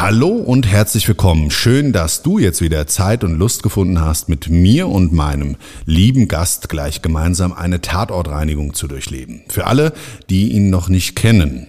[0.00, 1.50] Hallo und herzlich willkommen.
[1.50, 6.26] Schön, dass du jetzt wieder Zeit und Lust gefunden hast, mit mir und meinem lieben
[6.26, 9.42] Gast gleich gemeinsam eine Tatortreinigung zu durchleben.
[9.50, 9.92] Für alle,
[10.30, 11.66] die ihn noch nicht kennen.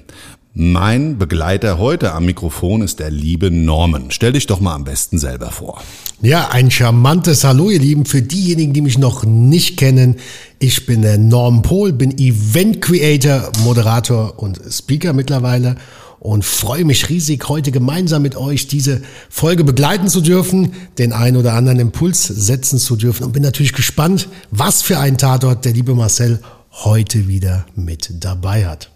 [0.54, 4.12] Mein Begleiter heute am Mikrofon ist der liebe Norman.
[4.12, 5.82] Stell dich doch mal am besten selber vor.
[6.22, 8.06] Ja, ein charmantes Hallo, ihr Lieben.
[8.06, 10.16] Für diejenigen, die mich noch nicht kennen,
[10.58, 15.76] ich bin der Norman Pohl, bin Event Creator, Moderator und Speaker mittlerweile
[16.22, 21.36] und freue mich riesig, heute gemeinsam mit euch diese Folge begleiten zu dürfen, den ein
[21.36, 25.74] oder anderen Impuls setzen zu dürfen und bin natürlich gespannt, was für ein Tatort der
[25.74, 28.92] liebe Marcel heute wieder mit dabei hat.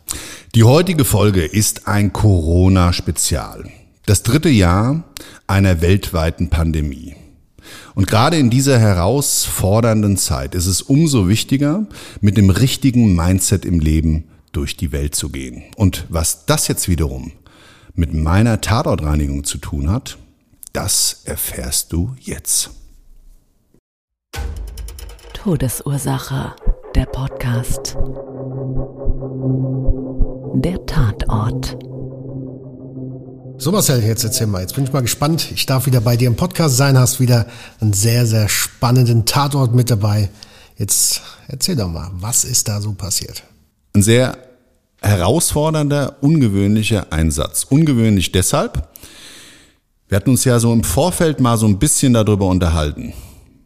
[0.53, 3.71] Die heutige Folge ist ein Corona-Spezial.
[4.05, 5.03] Das dritte Jahr
[5.47, 7.15] einer weltweiten Pandemie.
[7.95, 11.87] Und gerade in dieser herausfordernden Zeit ist es umso wichtiger,
[12.21, 15.63] mit dem richtigen Mindset im Leben durch die Welt zu gehen.
[15.75, 17.31] Und was das jetzt wiederum
[17.93, 20.17] mit meiner Tatortreinigung zu tun hat,
[20.73, 22.71] das erfährst du jetzt.
[25.33, 26.55] Todesursache.
[26.95, 27.97] Der Podcast.
[30.55, 31.77] Der Tatort.
[33.57, 34.61] So Marcel, jetzt erzähl mal.
[34.61, 35.51] Jetzt bin ich mal gespannt.
[35.51, 37.47] Ich darf wieder bei dir im Podcast sein, hast wieder
[37.79, 40.29] einen sehr, sehr spannenden Tatort mit dabei.
[40.77, 43.43] Jetzt erzähl doch mal, was ist da so passiert?
[43.93, 44.37] Ein sehr
[45.05, 47.65] herausfordernder, ungewöhnlicher Einsatz.
[47.69, 48.89] Ungewöhnlich deshalb,
[50.07, 53.13] wir hatten uns ja so im Vorfeld mal so ein bisschen darüber unterhalten.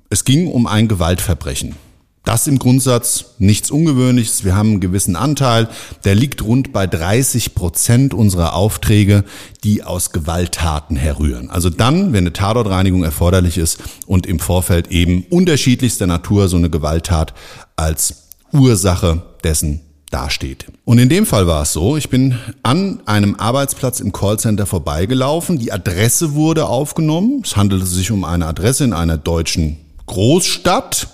[0.10, 1.76] Es ging um ein Gewaltverbrechen.
[2.24, 4.44] Das im Grundsatz nichts Ungewöhnliches.
[4.44, 5.70] Wir haben einen gewissen Anteil,
[6.04, 9.24] der liegt rund bei 30 Prozent unserer Aufträge,
[9.64, 11.50] die aus Gewalttaten herrühren.
[11.50, 16.70] Also dann, wenn eine Tatortreinigung erforderlich ist und im Vorfeld eben unterschiedlichster Natur so eine
[16.70, 17.34] Gewalttat
[17.76, 20.66] als Ursache dessen dasteht.
[20.86, 25.60] Und in dem Fall war es so, ich bin an einem Arbeitsplatz im Callcenter vorbeigelaufen,
[25.60, 29.78] die Adresse wurde aufgenommen, es handelte sich um eine Adresse in einer deutschen
[30.08, 31.08] Großstadt,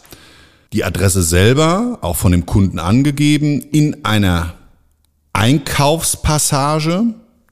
[0.73, 4.53] die Adresse selber, auch von dem Kunden angegeben, in einer
[5.33, 7.03] Einkaufspassage,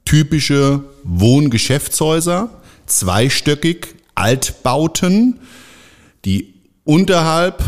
[0.04, 2.48] typische Wohngeschäftshäuser,
[2.86, 5.40] zweistöckig, Altbauten,
[6.24, 7.62] die unterhalb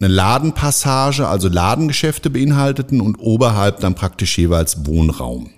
[0.00, 5.50] eine Ladenpassage, also Ladengeschäfte beinhalteten und oberhalb dann praktisch jeweils Wohnraum.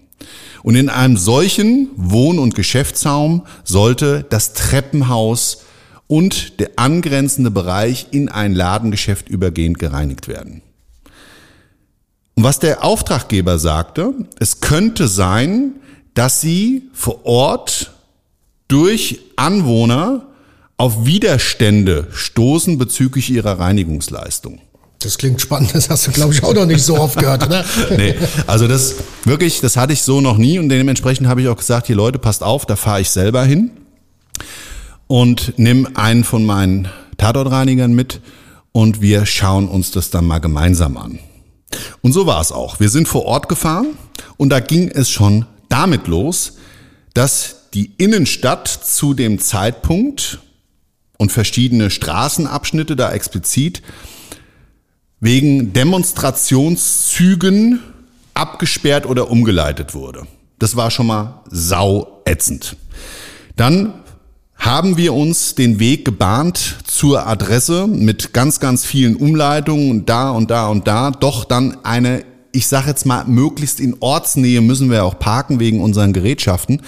[0.62, 5.64] Und in einem solchen Wohn- und Geschäftsraum sollte das Treppenhaus
[6.06, 10.62] und der angrenzende Bereich in ein Ladengeschäft übergehend gereinigt werden.
[12.34, 15.76] Und was der Auftraggeber sagte, es könnte sein,
[16.14, 17.92] dass sie vor Ort
[18.68, 20.26] durch Anwohner
[20.80, 24.60] auf Widerstände stoßen bezüglich ihrer Reinigungsleistung.
[25.00, 27.66] Das klingt spannend, das hast du, glaube ich, auch noch nicht so oft gehört, oder?
[27.98, 28.14] nee,
[28.46, 31.86] also das wirklich, das hatte ich so noch nie und dementsprechend habe ich auch gesagt,
[31.86, 33.72] hier Leute, passt auf, da fahre ich selber hin
[35.06, 36.88] und nimm einen von meinen
[37.18, 38.22] Tatortreinigern mit
[38.72, 41.18] und wir schauen uns das dann mal gemeinsam an.
[42.00, 42.80] Und so war es auch.
[42.80, 43.88] Wir sind vor Ort gefahren
[44.38, 46.54] und da ging es schon damit los,
[47.12, 50.38] dass die Innenstadt zu dem Zeitpunkt
[51.20, 53.82] und verschiedene Straßenabschnitte da explizit
[55.20, 57.80] wegen Demonstrationszügen
[58.32, 60.26] abgesperrt oder umgeleitet wurde.
[60.58, 62.76] Das war schon mal sauätzend.
[63.54, 63.92] Dann
[64.56, 70.50] haben wir uns den Weg gebahnt zur Adresse mit ganz, ganz vielen Umleitungen da und
[70.50, 71.10] da und da.
[71.10, 75.82] Doch dann eine, ich sage jetzt mal, möglichst in Ortsnähe müssen wir auch parken wegen
[75.82, 76.80] unseren Gerätschaften.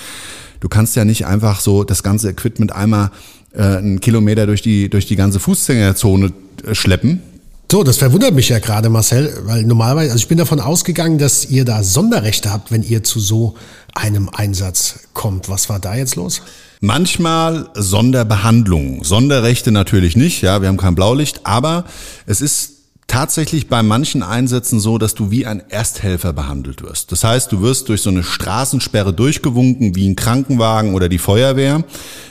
[0.60, 3.10] du kannst ja nicht einfach so das ganze Equipment einmal
[3.54, 6.32] äh, einen Kilometer durch die, durch die ganze Fußgängerzone
[6.66, 7.22] äh, schleppen.
[7.70, 11.46] So, das verwundert mich ja gerade, Marcel, weil normalerweise, also ich bin davon ausgegangen, dass
[11.46, 13.54] ihr da Sonderrechte habt, wenn ihr zu so
[13.94, 15.48] einem Einsatz kommt.
[15.48, 16.42] Was war da jetzt los?
[16.80, 19.04] Manchmal Sonderbehandlung.
[19.04, 21.86] Sonderrechte natürlich nicht, ja, wir haben kein Blaulicht, aber
[22.26, 22.72] es ist
[23.06, 27.12] tatsächlich bei manchen Einsätzen so, dass du wie ein Ersthelfer behandelt wirst.
[27.12, 31.84] Das heißt, du wirst durch so eine Straßensperre durchgewunken wie ein Krankenwagen oder die Feuerwehr,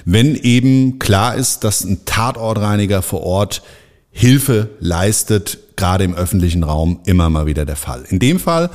[0.06, 3.62] wenn eben klar ist, dass ein Tatortreiniger vor Ort
[4.12, 8.03] Hilfe leistet, gerade im öffentlichen Raum immer mal wieder der Fall.
[8.09, 8.69] In dem Fall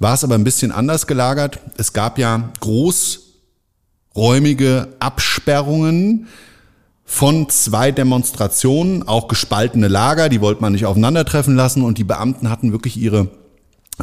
[0.00, 1.60] war es aber ein bisschen anders gelagert.
[1.76, 6.26] Es gab ja großräumige Absperrungen
[7.12, 12.48] von zwei Demonstrationen, auch gespaltene Lager, die wollte man nicht aufeinandertreffen lassen und die Beamten
[12.48, 13.26] hatten wirklich ihre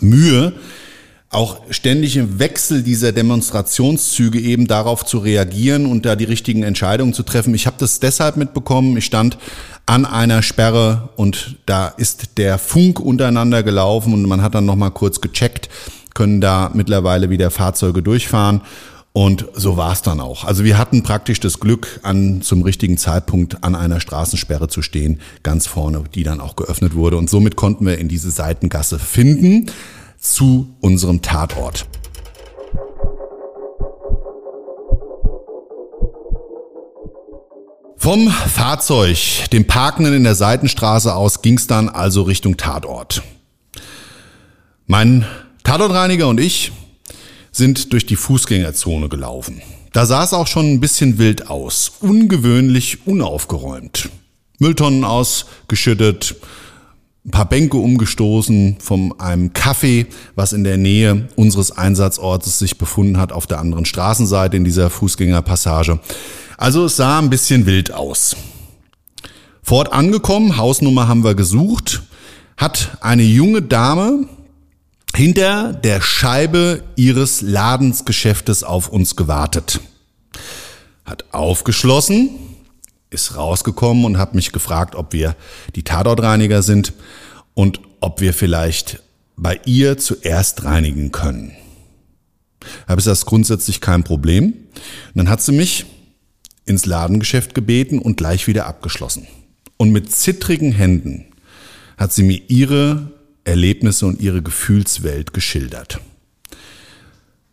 [0.01, 0.51] Mühe,
[1.29, 7.13] auch ständig im Wechsel dieser Demonstrationszüge eben darauf zu reagieren und da die richtigen Entscheidungen
[7.13, 7.55] zu treffen.
[7.55, 8.97] Ich habe das deshalb mitbekommen.
[8.97, 9.37] Ich stand
[9.85, 14.75] an einer Sperre und da ist der Funk untereinander gelaufen und man hat dann noch
[14.75, 15.69] mal kurz gecheckt,
[16.13, 18.61] können da mittlerweile wieder Fahrzeuge durchfahren
[19.17, 20.43] und so war es dann auch.
[20.43, 25.21] Also wir hatten praktisch das Glück, an zum richtigen Zeitpunkt an einer Straßensperre zu stehen,
[25.41, 27.17] ganz vorne, die dann auch geöffnet wurde.
[27.17, 29.71] Und somit konnten wir in diese Seitengasse finden
[30.19, 31.87] zu unserem Tatort.
[37.97, 43.23] Vom Fahrzeug, dem Parkenden in der Seitenstraße aus, ging es dann also Richtung Tatort.
[44.85, 45.25] Mein
[45.63, 46.71] Tatortreiniger und ich
[47.57, 49.61] sind durch die Fußgängerzone gelaufen.
[49.93, 54.09] Da sah es auch schon ein bisschen wild aus, ungewöhnlich unaufgeräumt.
[54.59, 56.35] Mülltonnen ausgeschüttet,
[57.25, 60.05] ein paar Bänke umgestoßen von einem Café,
[60.35, 64.89] was in der Nähe unseres Einsatzortes sich befunden hat, auf der anderen Straßenseite in dieser
[64.89, 65.99] Fußgängerpassage.
[66.57, 68.35] Also es sah ein bisschen wild aus.
[69.61, 72.03] Fort angekommen, Hausnummer haben wir gesucht,
[72.55, 74.27] hat eine junge Dame
[75.17, 79.79] hinter der Scheibe ihres Ladensgeschäftes auf uns gewartet.
[81.05, 82.29] Hat aufgeschlossen,
[83.09, 85.35] ist rausgekommen und hat mich gefragt, ob wir
[85.75, 86.93] die Tatortreiniger sind
[87.55, 89.01] und ob wir vielleicht
[89.35, 91.53] bei ihr zuerst reinigen können.
[92.87, 94.53] Habe ist das grundsätzlich kein Problem.
[94.53, 95.87] Und dann hat sie mich
[96.65, 99.25] ins Ladengeschäft gebeten und gleich wieder abgeschlossen.
[99.77, 101.25] Und mit zittrigen Händen
[101.97, 103.16] hat sie mir ihre
[103.47, 105.99] Erlebnisse und ihre Gefühlswelt geschildert.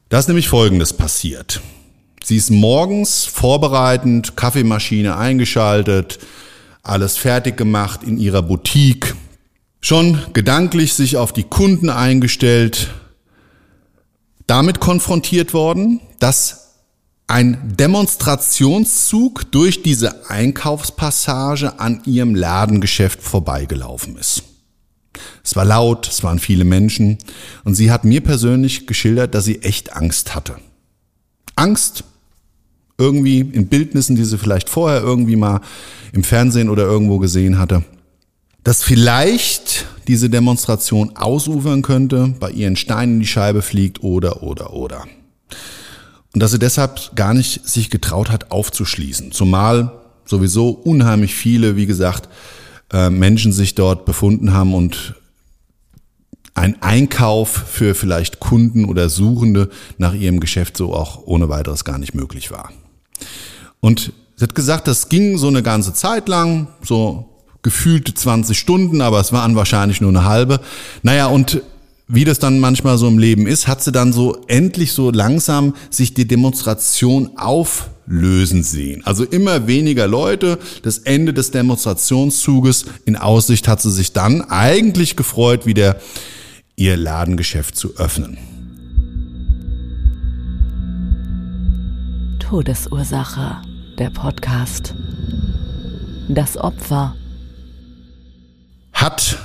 [0.08, 1.60] Da ist nämlich Folgendes passiert.
[2.22, 6.18] Sie ist morgens vorbereitend, Kaffeemaschine eingeschaltet,
[6.82, 9.14] alles fertig gemacht in ihrer Boutique,
[9.80, 12.90] schon gedanklich sich auf die Kunden eingestellt,
[14.46, 16.64] damit konfrontiert worden, dass
[17.26, 24.42] ein Demonstrationszug durch diese Einkaufspassage an ihrem Ladengeschäft vorbeigelaufen ist.
[25.44, 27.18] Es war laut, es waren viele Menschen
[27.64, 30.56] und sie hat mir persönlich geschildert, dass sie echt Angst hatte.
[31.54, 32.04] Angst
[32.96, 35.60] irgendwie in Bildnissen, die sie vielleicht vorher irgendwie mal
[36.12, 37.84] im Fernsehen oder irgendwo gesehen hatte,
[38.62, 44.72] dass vielleicht diese Demonstration ausufern könnte, bei ihren Steinen in die Scheibe fliegt oder oder
[44.72, 45.04] oder.
[46.32, 49.92] Und dass sie deshalb gar nicht sich getraut hat aufzuschließen, zumal
[50.24, 52.28] sowieso unheimlich viele, wie gesagt,
[52.92, 55.14] äh, Menschen sich dort befunden haben und
[56.54, 61.98] ein Einkauf für vielleicht Kunden oder Suchende nach ihrem Geschäft so auch ohne weiteres gar
[61.98, 62.70] nicht möglich war.
[63.80, 67.28] Und sie hat gesagt, das ging so eine ganze Zeit lang, so
[67.62, 70.60] gefühlte 20 Stunden, aber es waren wahrscheinlich nur eine halbe.
[71.02, 71.62] Naja, und
[72.06, 75.74] wie das dann manchmal so im Leben ist, hat sie dann so endlich so langsam
[75.90, 79.02] sich die Demonstration auflösen sehen.
[79.06, 85.16] Also immer weniger Leute, das Ende des Demonstrationszuges in Aussicht hat sie sich dann eigentlich
[85.16, 85.96] gefreut, wieder
[86.76, 88.38] ihr Ladengeschäft zu öffnen.
[92.40, 93.62] Todesursache,
[93.98, 94.94] der Podcast.
[96.28, 97.14] Das Opfer
[98.92, 99.38] hat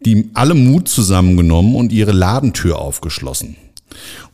[0.00, 3.56] die alle Mut zusammengenommen und ihre Ladentür aufgeschlossen.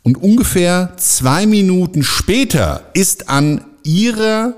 [0.02, 4.54] Und ungefähr zwei Minuten später ist an ihrer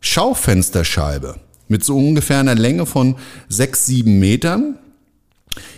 [0.00, 1.36] Schaufensterscheibe
[1.68, 3.16] mit so ungefähr einer Länge von
[3.48, 4.78] sechs, sieben Metern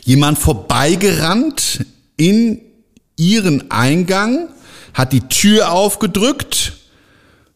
[0.05, 1.85] jemand vorbeigerannt
[2.17, 2.61] in
[3.17, 4.49] ihren Eingang,
[4.95, 6.75] hat die Tür aufgedrückt,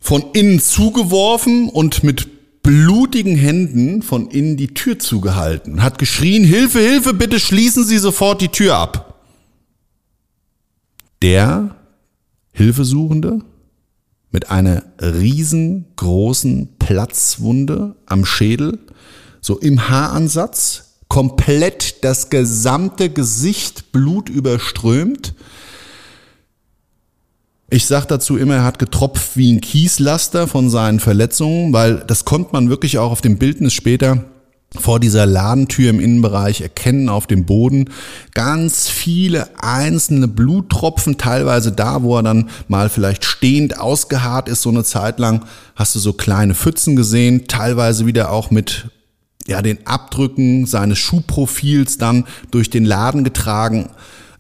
[0.01, 6.81] von innen zugeworfen und mit blutigen Händen von innen die Tür zugehalten, hat geschrien, Hilfe,
[6.81, 9.23] Hilfe, bitte schließen Sie sofort die Tür ab.
[11.23, 11.77] Der
[12.53, 13.41] Hilfesuchende
[14.31, 18.79] mit einer riesengroßen Platzwunde am Schädel,
[19.41, 20.86] so im Haaransatz,
[21.17, 25.33] komplett das gesamte Gesicht Blut überströmt.
[27.71, 32.27] Ich sage dazu immer, er hat getropft wie ein Kieslaster von seinen Verletzungen, weil das
[32.27, 34.25] konnte man wirklich auch auf dem Bildnis später
[34.79, 37.89] vor dieser Ladentür im Innenbereich erkennen auf dem Boden
[38.35, 44.69] ganz viele einzelne Bluttropfen, teilweise da, wo er dann mal vielleicht stehend ausgeharrt ist, so
[44.69, 45.47] eine Zeit lang,
[45.77, 48.91] hast du so kleine Pfützen gesehen, teilweise wieder auch mit
[49.47, 53.91] ja, den Abdrücken seines Schuhprofils dann durch den Laden getragen.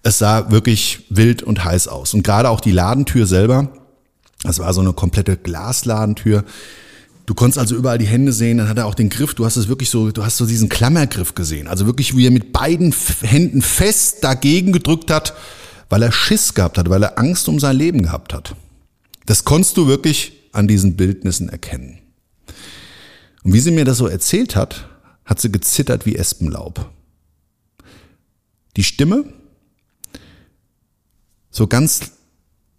[0.02, 2.14] Es sah wirklich wild und heiß aus.
[2.14, 3.68] Und gerade auch die Ladentür selber,
[4.42, 6.44] das war so eine komplette Glasladentür,
[7.26, 9.56] Du konntest also überall die Hände sehen, dann hat er auch den Griff, du hast
[9.56, 11.66] es wirklich so, du hast so diesen Klammergriff gesehen.
[11.66, 15.34] Also wirklich, wie er mit beiden Händen fest dagegen gedrückt hat,
[15.90, 18.54] weil er Schiss gehabt hat, weil er Angst um sein Leben gehabt hat.
[19.26, 21.98] Das konntest du wirklich an diesen Bildnissen erkennen.
[23.42, 24.88] Und wie sie mir das so erzählt hat,
[25.26, 26.90] hat sie gezittert wie Espenlaub.
[28.76, 29.25] Die Stimme,
[31.50, 32.12] so ganz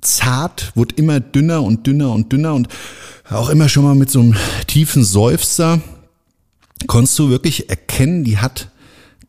[0.01, 2.69] zart, wurde immer dünner und dünner und dünner und
[3.29, 4.35] auch immer schon mal mit so einem
[4.67, 5.81] tiefen Seufzer,
[6.87, 8.71] konntest du wirklich erkennen, die hat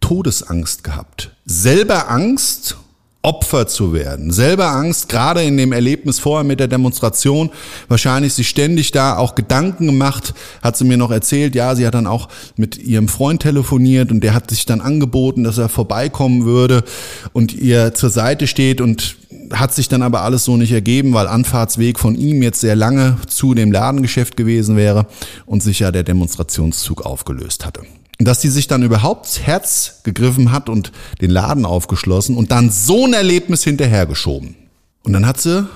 [0.01, 1.35] Todesangst gehabt.
[1.45, 2.77] Selber Angst,
[3.23, 4.31] Opfer zu werden.
[4.31, 7.51] Selber Angst, gerade in dem Erlebnis vorher mit der Demonstration,
[7.89, 11.95] wahrscheinlich sich ständig da auch Gedanken gemacht, hat sie mir noch erzählt, ja, sie hat
[11.95, 16.45] dann auch mit ihrem Freund telefoniert und der hat sich dann angeboten, dass er vorbeikommen
[16.45, 16.85] würde
[17.33, 19.17] und ihr zur Seite steht und
[19.53, 23.17] hat sich dann aber alles so nicht ergeben, weil Anfahrtsweg von ihm jetzt sehr lange
[23.27, 25.07] zu dem Ladengeschäft gewesen wäre
[25.45, 27.83] und sich ja der Demonstrationszug aufgelöst hatte.
[28.19, 32.71] Dass sie sich dann überhaupt ins Herz gegriffen hat und den Laden aufgeschlossen und dann
[32.71, 34.57] so ein Erlebnis hinterhergeschoben.
[35.05, 35.69] Und dann hat sie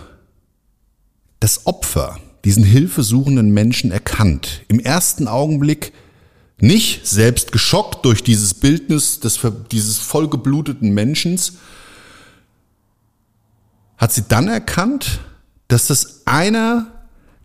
[1.39, 4.63] das Opfer, diesen hilfesuchenden Menschen erkannt.
[4.69, 5.93] Im ersten Augenblick
[6.59, 11.55] nicht selbst geschockt durch dieses Bildnis des, dieses vollgebluteten Menschens,
[13.97, 15.21] hat sie dann erkannt,
[15.69, 16.87] dass das einer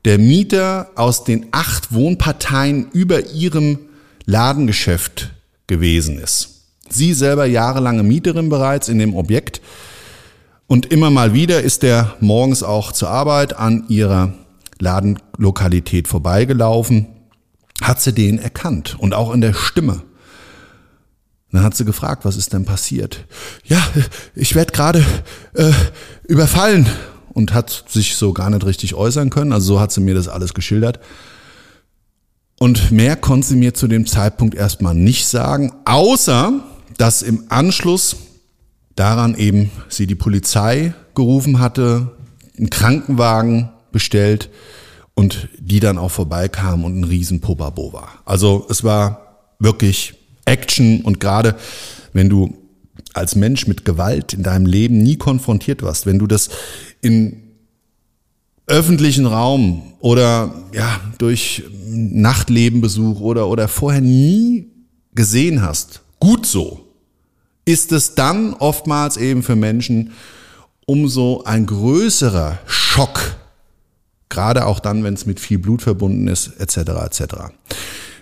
[0.06, 3.80] der Mieter aus den acht Wohnparteien über ihrem
[4.28, 5.32] Ladengeschäft
[5.66, 6.66] gewesen ist.
[6.90, 9.62] Sie selber jahrelange Mieterin bereits in dem Objekt
[10.68, 14.34] und immer mal wieder ist er morgens auch zur Arbeit an ihrer
[14.80, 17.08] Ladenlokalität vorbeigelaufen,
[17.82, 20.02] hat sie den erkannt und auch in der Stimme.
[21.54, 23.26] Dann hat sie gefragt, was ist denn passiert?
[23.64, 23.82] Ja,
[24.36, 25.06] ich werde gerade
[25.54, 25.72] äh,
[26.28, 26.86] überfallen
[27.30, 29.54] und hat sich so gar nicht richtig äußern können.
[29.54, 31.00] Also so hat sie mir das alles geschildert.
[32.68, 36.52] Und mehr konnte sie mir zu dem Zeitpunkt erstmal nicht sagen, außer
[36.98, 38.18] dass im Anschluss
[38.98, 42.12] daran eben sie die Polizei gerufen hatte,
[42.58, 44.50] einen Krankenwagen bestellt
[45.14, 48.22] und die dann auch vorbeikam und ein riesen Pobabo war.
[48.26, 51.56] Also es war wirklich Action und gerade
[52.12, 52.54] wenn du
[53.14, 56.50] als Mensch mit Gewalt in deinem Leben nie konfrontiert warst, wenn du das
[57.00, 57.47] in
[58.68, 64.68] öffentlichen Raum oder ja durch Nachtlebenbesuch oder oder vorher nie
[65.16, 66.86] gesehen hast, gut so,
[67.66, 70.12] ist es dann oftmals eben für Menschen
[70.86, 73.36] umso ein größerer Schock,
[74.30, 76.78] gerade auch dann, wenn es mit viel Blut verbunden ist, etc.
[77.06, 77.24] etc.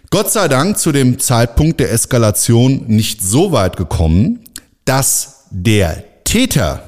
[0.09, 4.39] Gott sei Dank zu dem Zeitpunkt der Eskalation nicht so weit gekommen,
[4.85, 6.83] dass der Täter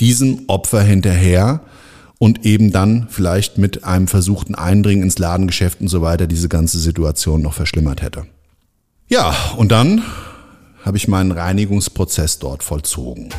[0.00, 1.60] diesem Opfer hinterher
[2.20, 6.78] und eben dann vielleicht mit einem versuchten Eindringen ins Ladengeschäft und so weiter diese ganze
[6.78, 8.26] Situation noch verschlimmert hätte.
[9.08, 10.02] Ja, und dann
[10.84, 13.30] habe ich meinen Reinigungsprozess dort vollzogen.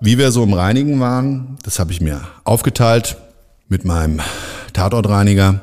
[0.00, 3.18] Wie wir so im Reinigen waren, das habe ich mir aufgeteilt
[3.68, 4.20] mit meinem
[4.72, 5.60] Tatortreiniger,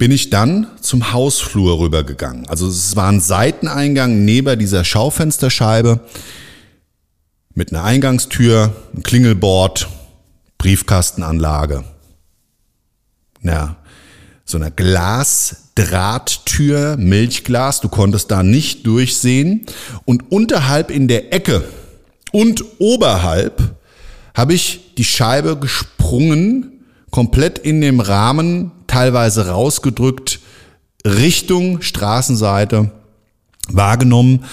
[0.00, 2.48] bin ich dann zum Hausflur rübergegangen.
[2.48, 6.00] Also es war ein Seiteneingang neben dieser Schaufensterscheibe
[7.54, 9.90] mit einer Eingangstür, ein Klingelbord,
[10.56, 11.84] Briefkastenanlage.
[13.42, 13.76] Ja,
[14.46, 19.66] so einer Glasdrahttür, Milchglas, du konntest da nicht durchsehen.
[20.06, 21.62] Und unterhalb in der Ecke
[22.32, 23.74] und oberhalb
[24.32, 30.40] habe ich die Scheibe gesprungen, komplett in dem Rahmen, teilweise rausgedrückt,
[31.04, 32.90] Richtung Straßenseite
[33.68, 34.44] wahrgenommen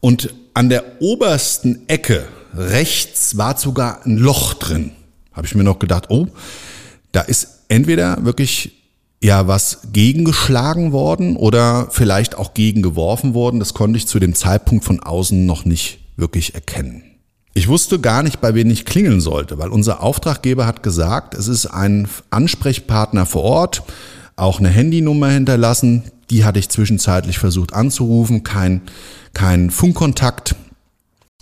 [0.00, 4.92] und an der obersten Ecke rechts war sogar ein Loch drin.
[5.32, 6.26] Habe ich mir noch gedacht, oh,
[7.12, 8.72] da ist entweder wirklich
[9.22, 13.58] ja was gegengeschlagen worden oder vielleicht auch gegengeworfen worden.
[13.58, 17.07] Das konnte ich zu dem Zeitpunkt von außen noch nicht wirklich erkennen.
[17.58, 21.48] Ich wusste gar nicht, bei wem ich klingeln sollte, weil unser Auftraggeber hat gesagt, es
[21.48, 23.82] ist ein Ansprechpartner vor Ort,
[24.36, 26.04] auch eine Handynummer hinterlassen.
[26.30, 28.82] Die hatte ich zwischenzeitlich versucht anzurufen, kein,
[29.34, 30.54] kein Funkkontakt.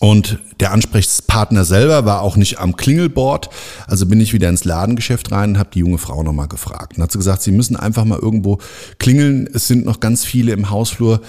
[0.01, 3.51] Und der Ansprechpartner selber war auch nicht am Klingelboard.
[3.87, 6.97] Also bin ich wieder ins Ladengeschäft rein und habe die junge Frau nochmal gefragt.
[6.97, 8.57] Und hat sie gesagt, sie müssen einfach mal irgendwo
[8.99, 9.51] klingeln.
[9.53, 11.21] Es sind noch ganz viele im Hausflur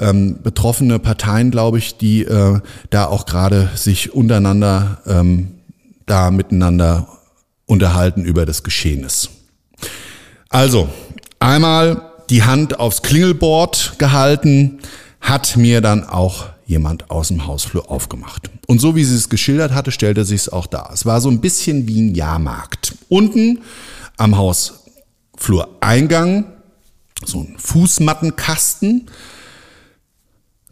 [0.00, 5.54] ähm, betroffene Parteien, glaube ich, die äh, da auch gerade sich untereinander ähm,
[6.06, 7.06] da miteinander
[7.66, 9.30] unterhalten über das Geschehnis.
[10.48, 10.88] Also,
[11.38, 14.80] einmal die Hand aufs Klingelboard gehalten,
[15.20, 18.50] hat mir dann auch jemand aus dem Hausflur aufgemacht.
[18.66, 20.90] Und so wie sie es geschildert hatte, stellte sich es auch dar.
[20.92, 22.94] Es war so ein bisschen wie ein Jahrmarkt.
[23.08, 23.60] Unten
[24.16, 26.46] am Hausflureingang,
[27.24, 29.08] so ein Fußmattenkasten,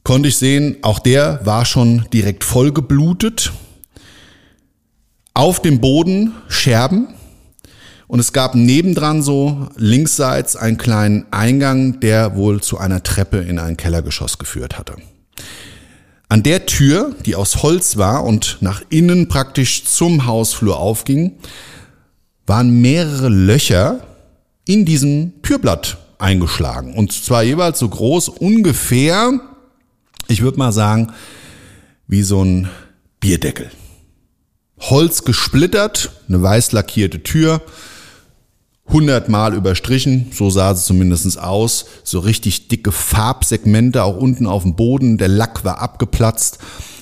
[0.09, 3.53] konnte ich sehen, auch der war schon direkt voll geblutet.
[5.35, 7.09] Auf dem Boden Scherben.
[8.07, 13.59] Und es gab nebendran so linksseits einen kleinen Eingang, der wohl zu einer Treppe in
[13.59, 14.97] ein Kellergeschoss geführt hatte.
[16.31, 21.35] An der Tür, die aus Holz war und nach innen praktisch zum Hausflur aufging,
[22.47, 24.01] waren mehrere Löcher
[24.65, 26.95] in diesem Türblatt eingeschlagen.
[26.95, 29.39] Und zwar jeweils so groß ungefähr,
[30.29, 31.13] ich würde mal sagen,
[32.07, 32.69] wie so ein
[33.21, 33.71] Bierdeckel.
[34.79, 37.63] Holz gesplittert, eine weiß lackierte Tür,
[38.87, 44.77] hundertmal überstrichen, so sah es zumindest aus, so richtig dicke Farbsegmente auch unten auf dem
[44.77, 46.59] Boden, der Lack war abgeplatzt,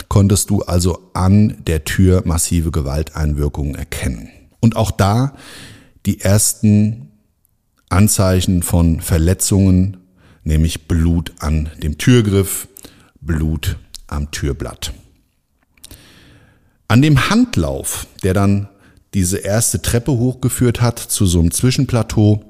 [0.08, 4.30] konntest du also an der Tür massive Gewalteinwirkungen erkennen.
[4.60, 5.34] Und auch da
[6.06, 7.10] die ersten
[7.88, 9.98] Anzeichen von Verletzungen,
[10.44, 12.68] nämlich Blut an dem Türgriff,
[13.26, 14.92] Blut am Türblatt.
[16.88, 18.68] An dem Handlauf, der dann
[19.14, 22.44] diese erste Treppe hochgeführt hat zu so einem Zwischenplateau.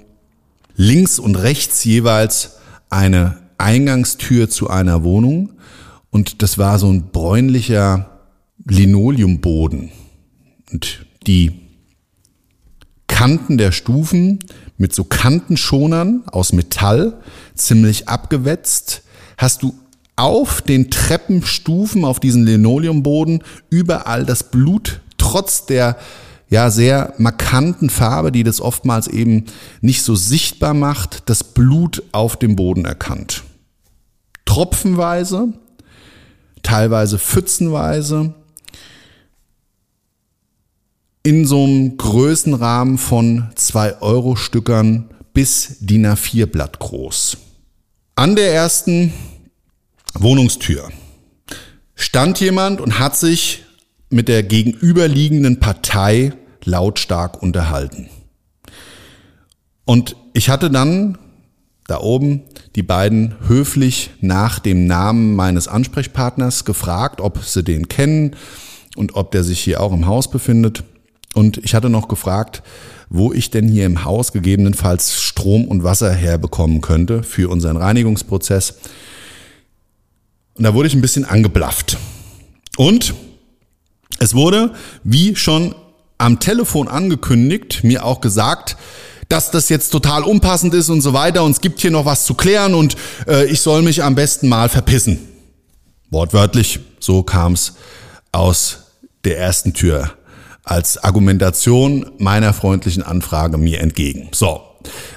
[0.76, 2.56] Links und rechts jeweils
[2.90, 5.52] eine Eingangstür zu einer Wohnung
[6.10, 8.10] und das war so ein bräunlicher
[8.64, 9.90] Linoleumboden.
[10.72, 11.60] Und die
[13.06, 14.40] Kanten der Stufen
[14.76, 17.20] mit so Kantenschonern aus Metall,
[17.54, 19.02] ziemlich abgewetzt,
[19.38, 19.74] hast du
[20.16, 25.96] auf den Treppenstufen, auf diesen Linoleumboden überall das Blut trotz der
[26.48, 29.46] ja sehr markanten Farbe, die das oftmals eben
[29.80, 33.42] nicht so sichtbar macht, das Blut auf dem Boden erkannt.
[34.44, 35.52] Tropfenweise,
[36.62, 38.34] teilweise pfützenweise,
[41.24, 47.38] in so einem Größenrahmen von zwei Euro Stückern bis DIN A4 Blatt groß.
[48.14, 49.12] An der ersten
[50.22, 50.90] Wohnungstür
[51.94, 53.64] stand jemand und hat sich
[54.10, 56.32] mit der gegenüberliegenden Partei
[56.64, 58.08] lautstark unterhalten.
[59.84, 61.18] Und ich hatte dann
[61.86, 62.42] da oben
[62.74, 68.34] die beiden höflich nach dem Namen meines Ansprechpartners gefragt, ob sie den kennen
[68.96, 70.82] und ob der sich hier auch im Haus befindet.
[71.34, 72.62] Und ich hatte noch gefragt,
[73.08, 78.78] wo ich denn hier im Haus gegebenenfalls Strom und Wasser herbekommen könnte für unseren Reinigungsprozess.
[80.56, 81.98] Und da wurde ich ein bisschen angeblafft.
[82.76, 83.14] Und
[84.18, 85.74] es wurde, wie schon
[86.18, 88.76] am Telefon angekündigt, mir auch gesagt,
[89.28, 92.24] dass das jetzt total unpassend ist und so weiter und es gibt hier noch was
[92.24, 95.18] zu klären und äh, ich soll mich am besten mal verpissen.
[96.10, 97.74] Wortwörtlich, so kam es
[98.30, 98.78] aus
[99.24, 100.12] der ersten Tür
[100.62, 104.28] als Argumentation meiner freundlichen Anfrage mir entgegen.
[104.32, 104.60] So,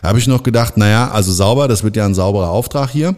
[0.04, 3.16] habe ich noch gedacht, naja, also sauber, das wird ja ein sauberer Auftrag hier.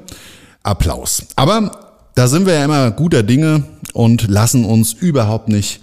[0.64, 1.24] Applaus.
[1.36, 5.82] Aber da sind wir ja immer guter Dinge und lassen uns überhaupt nicht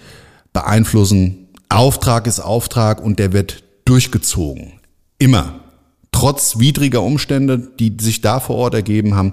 [0.53, 1.49] beeinflussen.
[1.69, 4.73] Auftrag ist Auftrag und der wird durchgezogen.
[5.19, 5.61] Immer.
[6.13, 9.33] Trotz widriger Umstände, die sich da vor Ort ergeben haben,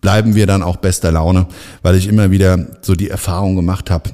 [0.00, 1.46] bleiben wir dann auch bester Laune,
[1.82, 4.10] weil ich immer wieder so die Erfahrung gemacht habe,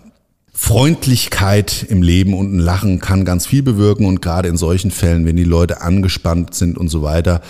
[0.52, 5.26] Freundlichkeit im Leben und ein Lachen kann ganz viel bewirken und gerade in solchen Fällen,
[5.26, 7.42] wenn die Leute angespannt sind und so weiter,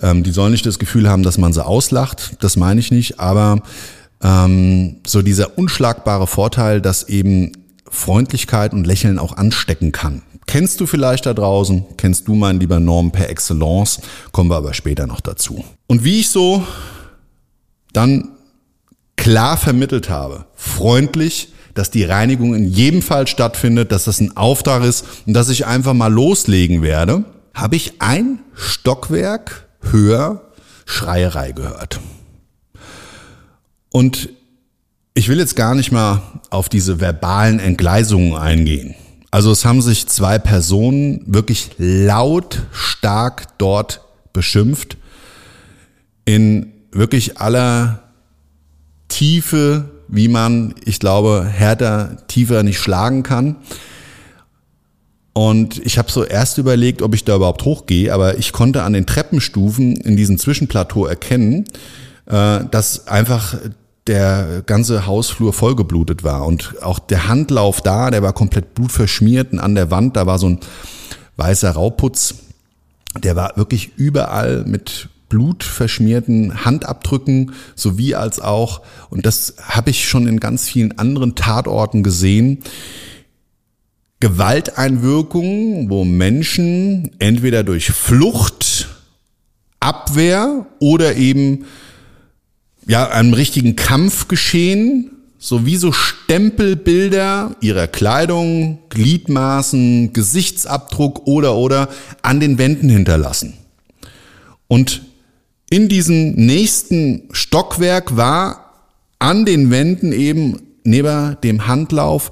[0.00, 3.18] ähm, die sollen nicht das Gefühl haben, dass man sie auslacht, das meine ich nicht,
[3.18, 3.62] aber
[4.22, 7.52] ähm, so dieser unschlagbare Vorteil, dass eben
[7.88, 10.22] Freundlichkeit und Lächeln auch anstecken kann.
[10.46, 11.84] Kennst du vielleicht da draußen?
[11.96, 14.00] Kennst du mein lieber Norm per Excellence?
[14.32, 15.64] Kommen wir aber später noch dazu.
[15.88, 16.64] Und wie ich so
[17.92, 18.28] dann
[19.16, 24.84] klar vermittelt habe, freundlich, dass die Reinigung in jedem Fall stattfindet, dass das ein Auftrag
[24.84, 30.42] ist und dass ich einfach mal loslegen werde, habe ich ein Stockwerk höher
[30.84, 32.00] Schreierei gehört.
[33.96, 34.28] Und
[35.18, 38.94] Ich will jetzt gar nicht mal auf diese verbalen Entgleisungen eingehen.
[39.30, 44.02] Also es haben sich zwei Personen wirklich laut stark dort
[44.34, 44.98] beschimpft
[46.26, 48.02] in wirklich aller
[49.08, 53.56] Tiefe, wie man, ich glaube, härter, tiefer nicht schlagen kann.
[55.32, 58.92] Und ich habe so erst überlegt, ob ich da überhaupt hochgehe, aber ich konnte an
[58.92, 61.64] den Treppenstufen in diesem Zwischenplateau erkennen,
[62.26, 63.56] äh, dass einfach
[64.06, 66.46] der ganze Hausflur vollgeblutet war.
[66.46, 70.38] Und auch der Handlauf da, der war komplett blutverschmiert und an der Wand, da war
[70.38, 70.60] so ein
[71.36, 72.34] weißer Rauputz,
[73.22, 80.26] der war wirklich überall mit blutverschmierten Handabdrücken sowie als auch, und das habe ich schon
[80.28, 82.62] in ganz vielen anderen Tatorten gesehen,
[84.20, 88.88] Gewalteinwirkungen, wo Menschen entweder durch Flucht,
[89.80, 91.66] Abwehr oder eben
[92.86, 101.88] ja, einem richtigen Kampf geschehen, sowie so Stempelbilder ihrer Kleidung, Gliedmaßen, Gesichtsabdruck oder oder
[102.22, 103.54] an den Wänden hinterlassen.
[104.68, 105.02] Und
[105.68, 108.72] in diesem nächsten Stockwerk war
[109.18, 112.30] an den Wänden eben neben dem Handlauf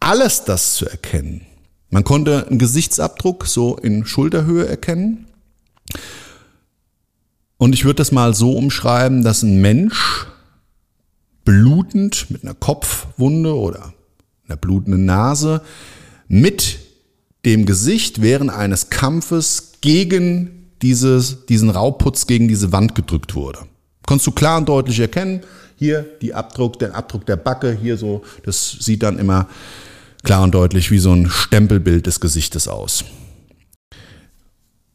[0.00, 1.42] alles das zu erkennen.
[1.90, 5.26] Man konnte einen Gesichtsabdruck so in Schulterhöhe erkennen.
[7.62, 10.26] Und ich würde das mal so umschreiben, dass ein Mensch
[11.44, 13.92] blutend mit einer Kopfwunde oder
[14.48, 15.62] einer blutenden Nase
[16.26, 16.80] mit
[17.46, 23.60] dem Gesicht während eines Kampfes gegen dieses, diesen Rauputz gegen diese Wand gedrückt wurde.
[24.08, 25.42] Konntest du klar und deutlich erkennen.
[25.76, 29.46] Hier die Abdruck, der Abdruck der Backe, hier so, das sieht dann immer
[30.24, 33.04] klar und deutlich wie so ein Stempelbild des Gesichtes aus.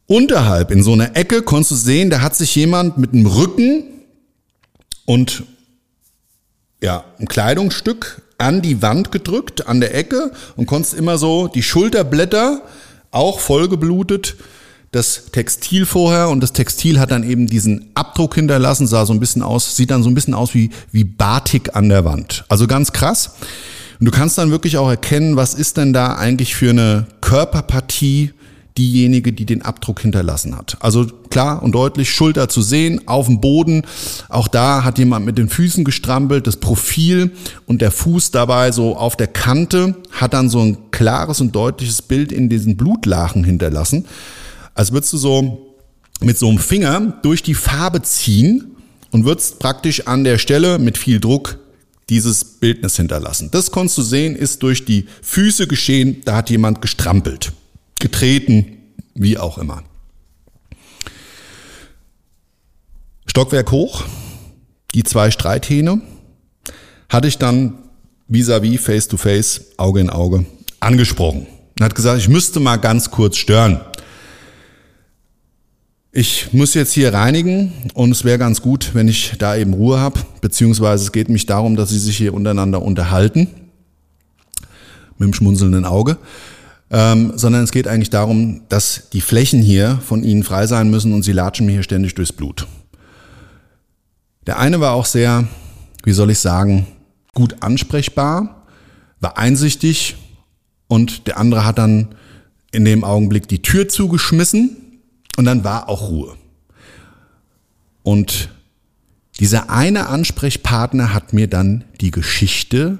[0.08, 3.84] Unterhalb in so einer Ecke konntest du sehen, da hat sich jemand mit dem Rücken
[5.04, 5.44] und
[6.82, 11.62] ja, ein Kleidungsstück an die Wand gedrückt, an der Ecke und konntest immer so die
[11.62, 12.62] Schulterblätter
[13.10, 14.36] auch vollgeblutet
[14.90, 19.20] das Textil vorher und das Textil hat dann eben diesen Abdruck hinterlassen, sah so ein
[19.20, 22.44] bisschen aus, sieht dann so ein bisschen aus wie, wie Batik an der Wand.
[22.48, 23.32] Also ganz krass.
[24.00, 28.32] Und du kannst dann wirklich auch erkennen, was ist denn da eigentlich für eine Körperpartie
[28.78, 30.78] diejenige, die den Abdruck hinterlassen hat.
[30.80, 33.82] Also klar und deutlich Schulter zu sehen, auf dem Boden.
[34.28, 37.32] Auch da hat jemand mit den Füßen gestrampelt, das Profil
[37.66, 42.00] und der Fuß dabei so auf der Kante hat dann so ein klares und deutliches
[42.00, 44.06] Bild in diesen Blutlachen hinterlassen
[44.78, 45.74] als würdest du so
[46.20, 48.76] mit so einem Finger durch die Farbe ziehen
[49.10, 51.58] und würdest praktisch an der Stelle mit viel Druck
[52.08, 53.50] dieses Bildnis hinterlassen.
[53.50, 57.52] Das konntest du sehen, ist durch die Füße geschehen, da hat jemand gestrampelt,
[57.98, 58.78] getreten,
[59.14, 59.82] wie auch immer.
[63.26, 64.04] Stockwerk hoch,
[64.94, 66.00] die zwei Streithähne,
[67.08, 67.74] hatte ich dann
[68.28, 70.44] vis-à-vis, face-to-face, Auge in Auge
[70.80, 71.46] angesprochen.
[71.78, 73.80] Und hat gesagt, ich müsste mal ganz kurz stören.
[76.10, 80.00] Ich muss jetzt hier reinigen und es wäre ganz gut, wenn ich da eben Ruhe
[80.00, 83.46] habe, beziehungsweise es geht mich darum, dass Sie sich hier untereinander unterhalten,
[85.18, 86.16] mit dem schmunzelnden Auge,
[86.90, 91.12] ähm, sondern es geht eigentlich darum, dass die Flächen hier von Ihnen frei sein müssen
[91.12, 92.66] und Sie latschen mir hier ständig durchs Blut.
[94.46, 95.46] Der eine war auch sehr,
[96.04, 96.86] wie soll ich sagen,
[97.34, 98.66] gut ansprechbar,
[99.20, 100.16] war einsichtig
[100.86, 102.14] und der andere hat dann
[102.70, 104.76] in dem Augenblick die Tür zugeschmissen
[105.36, 106.34] und dann war auch Ruhe.
[108.02, 108.48] Und
[109.38, 112.98] dieser eine Ansprechpartner hat mir dann die Geschichte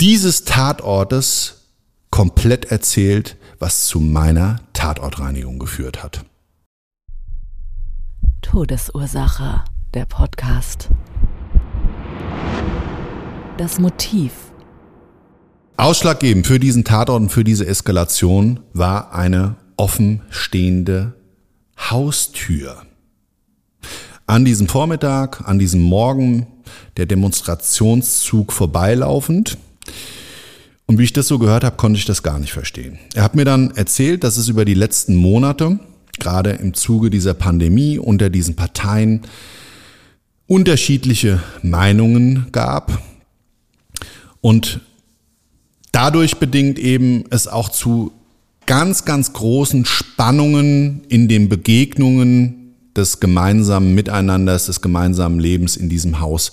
[0.00, 1.59] dieses Tatortes
[2.10, 6.24] komplett erzählt, was zu meiner Tatortreinigung geführt hat.
[8.42, 10.88] Todesursache, der Podcast.
[13.56, 14.32] Das Motiv.
[15.76, 21.14] Ausschlaggebend für diesen Tatort und für diese Eskalation war eine offenstehende
[21.78, 22.82] Haustür.
[24.26, 26.46] An diesem Vormittag, an diesem Morgen,
[26.96, 29.58] der Demonstrationszug vorbeilaufend.
[30.90, 32.98] Und wie ich das so gehört habe, konnte ich das gar nicht verstehen.
[33.14, 35.78] Er hat mir dann erzählt, dass es über die letzten Monate,
[36.18, 39.20] gerade im Zuge dieser Pandemie, unter diesen Parteien
[40.48, 43.00] unterschiedliche Meinungen gab.
[44.40, 44.80] Und
[45.92, 48.10] dadurch bedingt eben es auch zu
[48.66, 56.18] ganz, ganz großen Spannungen in den Begegnungen des gemeinsamen Miteinanders, des gemeinsamen Lebens in diesem
[56.18, 56.50] Haus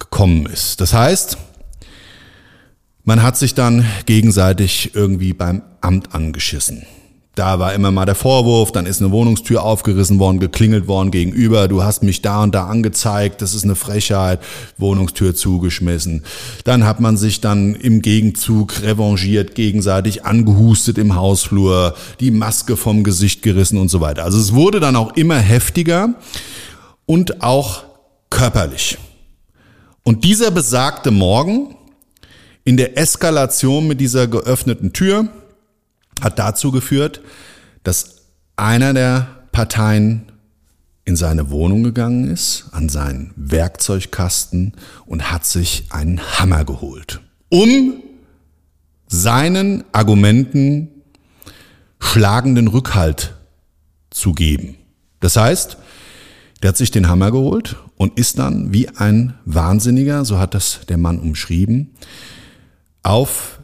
[0.00, 0.80] gekommen ist.
[0.80, 1.38] Das heißt,
[3.10, 6.86] man hat sich dann gegenseitig irgendwie beim Amt angeschissen.
[7.34, 11.66] da war immer mal der Vorwurf, dann ist eine Wohnungstür aufgerissen worden, geklingelt worden gegenüber,
[11.66, 14.38] du hast mich da und da angezeigt, das ist eine Frechheit,
[14.78, 16.22] Wohnungstür zugeschmissen.
[16.62, 23.02] Dann hat man sich dann im Gegenzug revanchiert, gegenseitig angehustet im Hausflur, die Maske vom
[23.02, 24.22] Gesicht gerissen und so weiter.
[24.22, 26.14] Also es wurde dann auch immer heftiger
[27.06, 27.82] und auch
[28.30, 28.98] körperlich.
[30.04, 31.74] Und dieser besagte Morgen
[32.64, 35.28] in der Eskalation mit dieser geöffneten Tür,
[36.20, 37.20] hat dazu geführt,
[37.82, 38.16] dass
[38.56, 40.30] einer der Parteien
[41.04, 44.74] in seine Wohnung gegangen ist, an seinen Werkzeugkasten
[45.06, 48.02] und hat sich einen Hammer geholt, um
[49.08, 50.88] seinen Argumenten
[51.98, 53.34] schlagenden Rückhalt
[54.10, 54.76] zu geben.
[55.20, 55.78] Das heißt,
[56.62, 60.80] der hat sich den Hammer geholt und ist dann wie ein Wahnsinniger, so hat das
[60.88, 61.90] der Mann umschrieben,
[63.02, 63.60] auf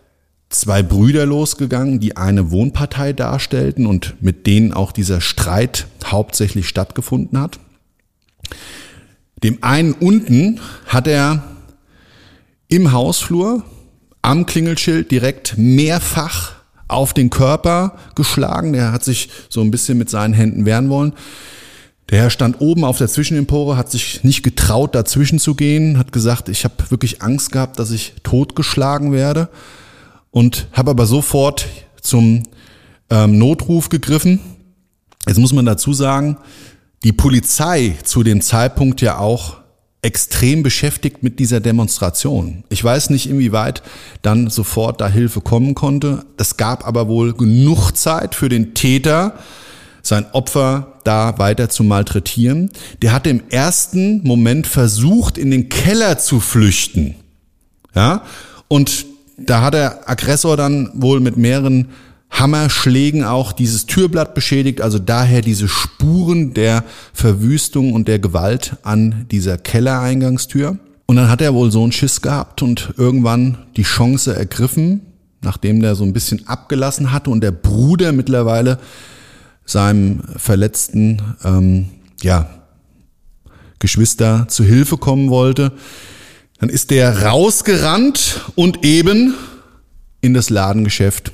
[0.48, 7.40] zwei Brüder losgegangen, die eine Wohnpartei darstellten und mit denen auch dieser Streit hauptsächlich stattgefunden
[7.40, 7.58] hat.
[9.42, 11.44] Dem einen unten hat er
[12.68, 13.64] im Hausflur
[14.22, 16.52] am Klingelschild direkt mehrfach
[16.88, 18.72] auf den Körper geschlagen.
[18.72, 21.12] Der hat sich so ein bisschen mit seinen Händen wehren wollen.
[22.10, 26.12] Der Herr stand oben auf der Zwischenempore, hat sich nicht getraut, dazwischen zu gehen, hat
[26.12, 29.48] gesagt, ich habe wirklich Angst gehabt, dass ich totgeschlagen werde
[30.30, 31.66] und habe aber sofort
[32.00, 32.44] zum
[33.10, 34.38] ähm, Notruf gegriffen.
[35.26, 36.36] Jetzt muss man dazu sagen,
[37.02, 39.56] die Polizei zu dem Zeitpunkt ja auch
[40.02, 42.62] extrem beschäftigt mit dieser Demonstration.
[42.68, 43.82] Ich weiß nicht, inwieweit
[44.22, 46.24] dann sofort da Hilfe kommen konnte.
[46.36, 49.34] Es gab aber wohl genug Zeit für den Täter,
[50.06, 52.70] sein Opfer da weiter zu malträtieren.
[53.02, 57.14] Der hatte im ersten Moment versucht, in den Keller zu flüchten.
[57.94, 58.22] Ja,
[58.68, 59.06] und
[59.38, 61.88] da hat der Aggressor dann wohl mit mehreren
[62.30, 69.26] Hammerschlägen auch dieses Türblatt beschädigt, also daher diese Spuren der Verwüstung und der Gewalt an
[69.30, 70.78] dieser Kellereingangstür.
[71.06, 75.02] Und dann hat er wohl so einen Schiss gehabt und irgendwann die Chance ergriffen,
[75.40, 78.78] nachdem der so ein bisschen abgelassen hatte und der Bruder mittlerweile
[79.66, 81.88] seinem verletzten ähm,
[82.22, 82.48] ja,
[83.78, 85.72] Geschwister zu Hilfe kommen wollte,
[86.58, 89.34] dann ist der rausgerannt und eben
[90.22, 91.32] in das Ladengeschäft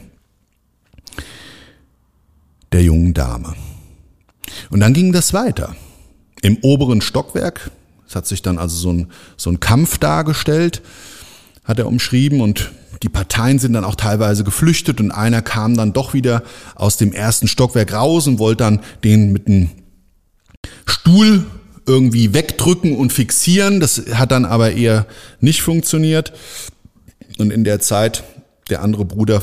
[2.72, 3.54] der jungen Dame.
[4.70, 5.76] Und dann ging das weiter.
[6.40, 7.70] Im oberen Stockwerk,
[8.08, 10.82] es hat sich dann also so ein, so ein Kampf dargestellt,
[11.64, 15.92] hat er umschrieben und die Parteien sind dann auch teilweise geflüchtet und einer kam dann
[15.92, 16.42] doch wieder
[16.74, 19.70] aus dem ersten Stockwerk raus und wollte dann den mit einem
[20.86, 21.44] Stuhl
[21.86, 23.80] irgendwie wegdrücken und fixieren.
[23.80, 25.06] Das hat dann aber eher
[25.40, 26.32] nicht funktioniert.
[27.38, 28.22] Und in der Zeit
[28.70, 29.42] der andere Bruder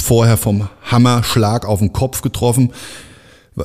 [0.00, 2.72] vorher vom Hammerschlag auf den Kopf getroffen,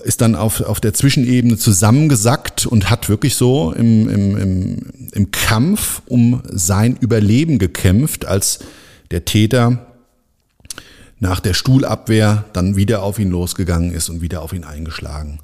[0.03, 4.77] ist dann auf, auf der Zwischenebene zusammengesackt und hat wirklich so im, im, im,
[5.13, 8.60] im Kampf um sein Überleben gekämpft, als
[9.12, 9.86] der Täter
[11.20, 15.39] nach der Stuhlabwehr dann wieder auf ihn losgegangen ist und wieder auf ihn eingeschlagen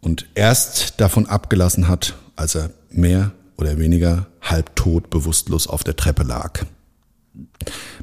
[0.00, 6.22] und erst davon abgelassen hat, als er mehr oder weniger halbtot bewusstlos auf der Treppe
[6.22, 6.64] lag.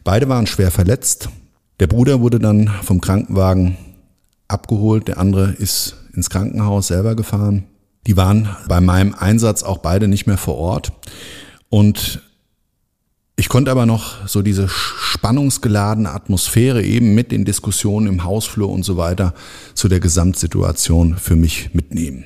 [0.03, 1.29] Beide waren schwer verletzt.
[1.79, 3.77] Der Bruder wurde dann vom Krankenwagen
[4.47, 7.65] abgeholt, der andere ist ins Krankenhaus selber gefahren.
[8.05, 10.91] Die waren bei meinem Einsatz auch beide nicht mehr vor Ort.
[11.69, 12.21] Und
[13.35, 18.83] ich konnte aber noch so diese spannungsgeladene Atmosphäre eben mit den Diskussionen im Hausflur und
[18.83, 19.33] so weiter
[19.73, 22.25] zu der Gesamtsituation für mich mitnehmen.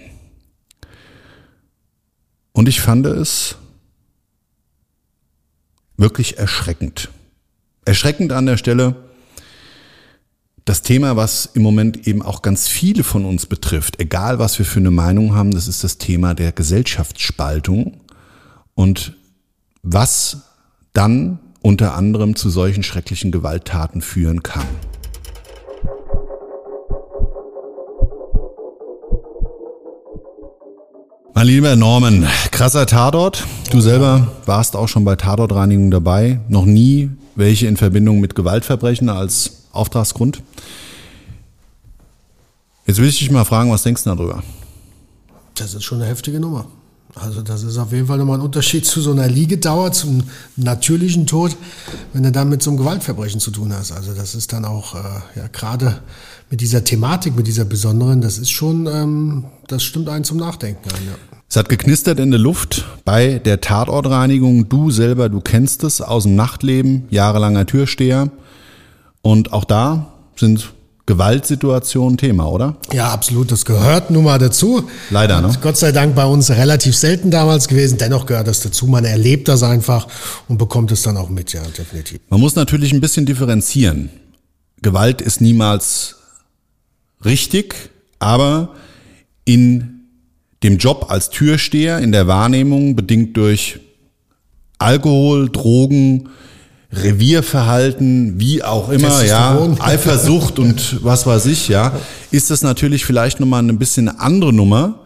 [2.52, 3.56] Und ich fand es
[5.96, 7.10] wirklich erschreckend.
[7.86, 8.96] Erschreckend an der Stelle
[10.66, 14.66] das Thema, was im Moment eben auch ganz viele von uns betrifft, egal was wir
[14.66, 18.02] für eine Meinung haben, das ist das Thema der Gesellschaftsspaltung
[18.76, 19.16] und
[19.82, 20.47] was
[20.98, 24.66] dann unter anderem zu solchen schrecklichen Gewalttaten führen kann.
[31.36, 33.46] Mein lieber Norman, krasser Tatort.
[33.70, 36.40] Du selber warst auch schon bei Tatortreinigung dabei.
[36.48, 40.42] Noch nie welche in Verbindung mit Gewaltverbrechen als Auftragsgrund.
[42.88, 44.42] Jetzt will ich dich mal fragen, was denkst du darüber?
[45.54, 46.66] Das ist schon eine heftige Nummer.
[47.22, 50.24] Also das ist auf jeden Fall nochmal ein Unterschied zu so einer Liegedauer, zum
[50.56, 51.56] natürlichen Tod,
[52.14, 53.92] wenn du dann mit so einem Gewaltverbrechen zu tun hast.
[53.92, 55.00] Also das ist dann auch, äh,
[55.36, 56.00] ja, gerade
[56.50, 60.90] mit dieser Thematik, mit dieser besonderen, das ist schon, ähm, das stimmt einen zum Nachdenken
[60.90, 61.38] an, ja.
[61.50, 64.68] Es hat geknistert in der Luft bei der Tatortreinigung.
[64.68, 68.30] Du selber, du kennst es aus dem Nachtleben, jahrelanger Türsteher.
[69.22, 70.74] Und auch da sind
[71.08, 72.76] Gewaltsituationen Thema, oder?
[72.92, 73.50] Ja, absolut.
[73.50, 74.90] Das gehört nun mal dazu.
[75.10, 75.52] Leider, ne?
[75.62, 77.98] Gott sei Dank bei uns relativ selten damals gewesen.
[77.98, 78.88] Dennoch gehört das dazu.
[78.88, 80.08] Man erlebt das einfach
[80.50, 82.20] und bekommt es dann auch mit, ja, definitiv.
[82.30, 84.10] Man muss natürlich ein bisschen differenzieren.
[84.82, 86.18] Gewalt ist niemals
[87.24, 87.90] richtig,
[88.20, 88.76] aber
[89.46, 90.02] in
[90.62, 93.80] dem Job als Türsteher, in der Wahrnehmung, bedingt durch
[94.78, 96.28] Alkohol, Drogen,
[97.04, 99.58] Revierverhalten, wie auch immer, ja.
[99.80, 101.94] Eifersucht und was weiß ich, ja,
[102.32, 105.06] ist das natürlich vielleicht nochmal ein bisschen eine andere Nummer,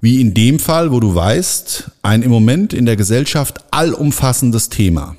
[0.00, 5.16] wie in dem Fall, wo du weißt, ein im Moment in der Gesellschaft allumfassendes Thema,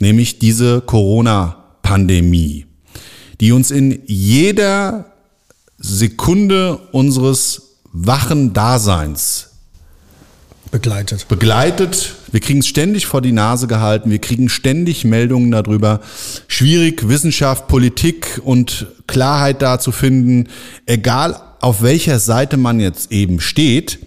[0.00, 2.66] nämlich diese Corona-Pandemie,
[3.40, 5.12] die uns in jeder
[5.78, 9.51] Sekunde unseres wachen Daseins
[10.72, 11.28] Begleitet.
[11.28, 12.14] begleitet.
[12.32, 14.10] Wir kriegen es ständig vor die Nase gehalten.
[14.10, 16.00] Wir kriegen ständig Meldungen darüber.
[16.48, 20.48] Schwierig, Wissenschaft, Politik und Klarheit da zu finden,
[20.86, 23.98] egal auf welcher Seite man jetzt eben steht.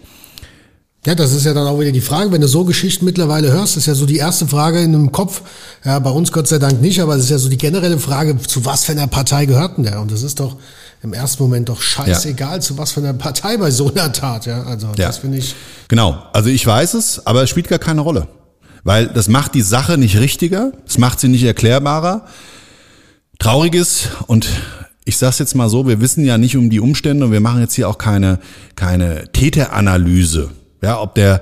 [1.05, 3.77] Ja, das ist ja dann auch wieder die Frage, wenn du so Geschichten mittlerweile hörst,
[3.77, 5.43] ist ja so die erste Frage in dem Kopf.
[5.83, 8.35] Ja, bei uns Gott sei Dank nicht, aber es ist ja so die generelle Frage,
[8.39, 10.01] zu was für einer Partei gehört denn der?
[10.01, 10.57] Und das ist doch
[11.05, 14.45] im ersten Moment doch scheißegal, zu was für einer Partei bei so einer Tat.
[14.45, 15.07] Ja, also Ja.
[15.07, 15.55] das finde ich.
[15.87, 16.21] Genau.
[16.33, 18.27] Also ich weiß es, aber es spielt gar keine Rolle.
[18.83, 22.25] Weil das macht die Sache nicht richtiger, es macht sie nicht erklärbarer.
[23.39, 24.47] Traurig ist und
[25.05, 27.61] ich sag's jetzt mal so, wir wissen ja nicht um die Umstände und wir machen
[27.61, 28.39] jetzt hier auch keine,
[28.75, 30.49] keine Täteranalyse.
[30.81, 31.41] Ja, ob der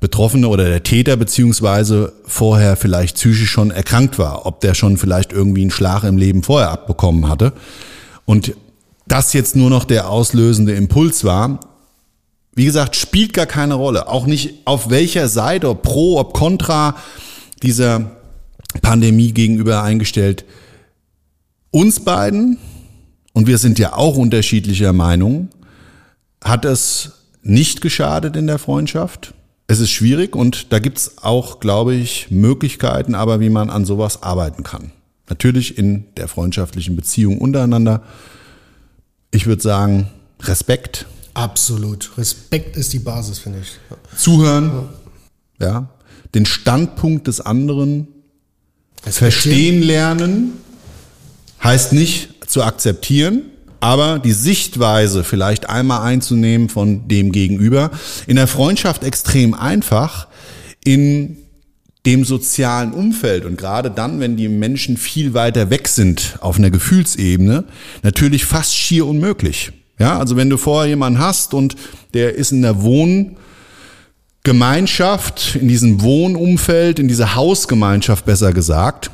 [0.00, 5.32] Betroffene oder der Täter beziehungsweise vorher vielleicht psychisch schon erkrankt war, ob der schon vielleicht
[5.32, 7.52] irgendwie einen Schlag im Leben vorher abbekommen hatte.
[8.24, 8.54] Und
[9.14, 11.60] das jetzt nur noch der auslösende Impuls war,
[12.56, 14.08] wie gesagt, spielt gar keine Rolle.
[14.08, 16.96] Auch nicht auf welcher Seite, ob pro, ob contra
[17.62, 18.10] dieser
[18.82, 20.44] Pandemie gegenüber eingestellt.
[21.70, 22.58] Uns beiden,
[23.32, 25.48] und wir sind ja auch unterschiedlicher Meinung,
[26.42, 29.32] hat es nicht geschadet in der Freundschaft.
[29.68, 34.24] Es ist schwierig und da gibt's auch, glaube ich, Möglichkeiten, aber wie man an sowas
[34.24, 34.90] arbeiten kann.
[35.28, 38.02] Natürlich in der freundschaftlichen Beziehung untereinander.
[39.34, 40.08] Ich würde sagen,
[40.42, 42.16] Respekt, Absolut.
[42.16, 43.72] Respekt ist die Basis, finde ich.
[44.16, 44.88] zuhören,
[45.58, 45.88] ja,
[46.34, 48.06] den Standpunkt des anderen
[49.02, 50.52] verstehen lernen,
[51.62, 53.42] heißt nicht zu akzeptieren,
[53.80, 57.90] aber die Sichtweise vielleicht einmal einzunehmen von dem Gegenüber.
[58.28, 60.28] In der Freundschaft extrem einfach,
[60.84, 61.43] in
[62.06, 66.70] dem sozialen Umfeld und gerade dann, wenn die Menschen viel weiter weg sind auf einer
[66.70, 67.64] Gefühlsebene,
[68.02, 69.72] natürlich fast schier unmöglich.
[69.98, 71.76] Ja, also wenn du vorher jemanden hast und
[72.12, 79.10] der ist in der Wohngemeinschaft, in diesem Wohnumfeld, in dieser Hausgemeinschaft besser gesagt,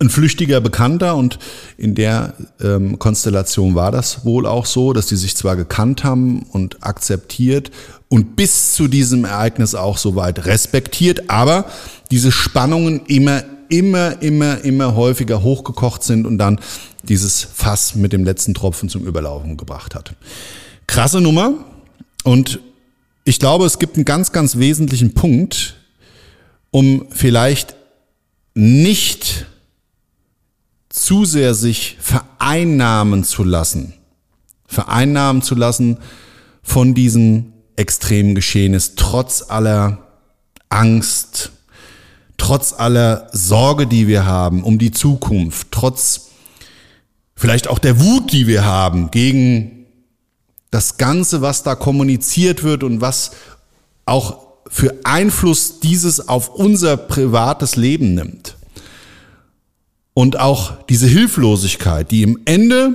[0.00, 1.38] ein flüchtiger Bekannter und
[1.76, 6.42] in der ähm, Konstellation war das wohl auch so, dass die sich zwar gekannt haben
[6.50, 7.70] und akzeptiert
[8.08, 11.66] und bis zu diesem Ereignis auch soweit respektiert, aber
[12.10, 16.60] diese Spannungen immer, immer, immer, immer häufiger hochgekocht sind und dann
[17.02, 20.14] dieses Fass mit dem letzten Tropfen zum Überlaufen gebracht hat.
[20.86, 21.52] Krasse Nummer
[22.24, 22.58] und
[23.24, 25.76] ich glaube, es gibt einen ganz, ganz wesentlichen Punkt,
[26.70, 27.76] um vielleicht
[28.54, 29.46] nicht
[31.00, 33.94] zu sehr sich vereinnahmen zu lassen,
[34.66, 35.98] vereinnahmen zu lassen
[36.62, 39.98] von diesem extremen Geschehnis, trotz aller
[40.68, 41.52] Angst,
[42.36, 46.28] trotz aller Sorge, die wir haben um die Zukunft, trotz
[47.34, 49.86] vielleicht auch der Wut, die wir haben gegen
[50.70, 53.32] das Ganze, was da kommuniziert wird und was
[54.04, 54.36] auch
[54.68, 58.56] für Einfluss dieses auf unser privates Leben nimmt.
[60.14, 62.94] Und auch diese Hilflosigkeit, die im Ende,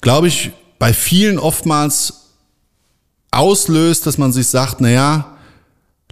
[0.00, 2.34] glaube ich, bei vielen oftmals
[3.30, 5.38] auslöst, dass man sich sagt, na ja,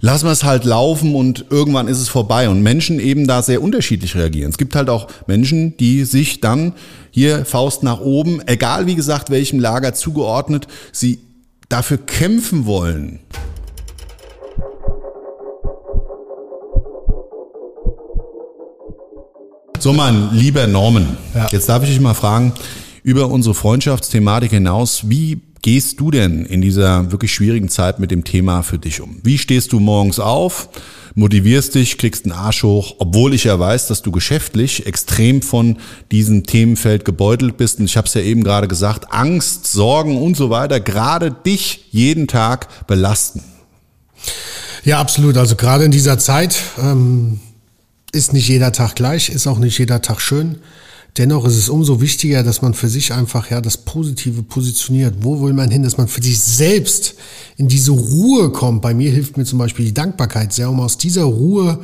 [0.01, 2.49] lassen wir es halt laufen und irgendwann ist es vorbei.
[2.49, 4.51] Und Menschen eben da sehr unterschiedlich reagieren.
[4.51, 6.73] Es gibt halt auch Menschen, die sich dann
[7.11, 11.19] hier Faust nach oben, egal wie gesagt welchem Lager zugeordnet, sie
[11.69, 13.19] dafür kämpfen wollen.
[19.87, 21.47] So, mein lieber Norman, Ja.
[21.49, 22.51] jetzt darf ich dich mal fragen,
[23.03, 28.25] über unsere Freundschaftsthematik hinaus, wie gehst du denn in dieser wirklich schwierigen Zeit mit dem
[28.25, 29.21] Thema für dich um?
[29.23, 30.67] Wie stehst du morgens auf,
[31.15, 35.77] motivierst dich, kriegst einen Arsch hoch, obwohl ich ja weiß, dass du geschäftlich extrem von
[36.11, 37.79] diesem Themenfeld gebeutelt bist.
[37.79, 41.85] Und ich habe es ja eben gerade gesagt, Angst, Sorgen und so weiter gerade dich
[41.91, 43.41] jeden Tag belasten.
[44.83, 45.37] Ja, absolut.
[45.37, 47.39] Also gerade in dieser Zeit ähm,
[48.11, 50.57] ist nicht jeder Tag gleich, ist auch nicht jeder Tag schön.
[51.17, 55.15] dennoch ist es umso wichtiger, dass man für sich einfach ja das Positive positioniert.
[55.21, 57.15] Wo will man hin, dass man für sich selbst
[57.57, 58.81] in diese Ruhe kommt?
[58.83, 61.79] Bei mir hilft mir zum Beispiel die Dankbarkeit sehr, um aus dieser Ruhe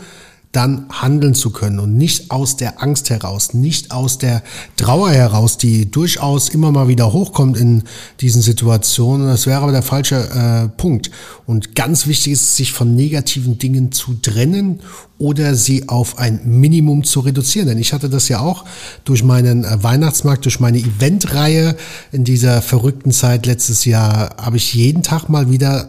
[0.54, 4.44] dann handeln zu können und nicht aus der Angst heraus, nicht aus der
[4.78, 7.84] Trauer heraus, die durchaus immer mal wieder hochkommt in
[8.22, 9.28] diesen Situationen.
[9.28, 11.10] Das wäre aber der falsche äh, Punkt.
[11.48, 14.80] Und ganz wichtig ist, sich von negativen Dingen zu trennen
[15.18, 17.68] oder sie auf ein Minimum zu reduzieren.
[17.68, 18.64] Denn ich hatte das ja auch
[19.06, 21.76] durch meinen äh, Weihnachtsmarkt, durch meine Eventreihe
[22.12, 25.88] in dieser verrückten Zeit letztes Jahr, habe ich jeden Tag mal wieder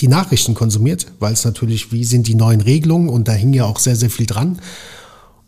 [0.00, 3.64] die Nachrichten konsumiert, weil es natürlich, wie sind die neuen Regelungen und da hing ja
[3.64, 4.58] auch sehr, sehr viel dran.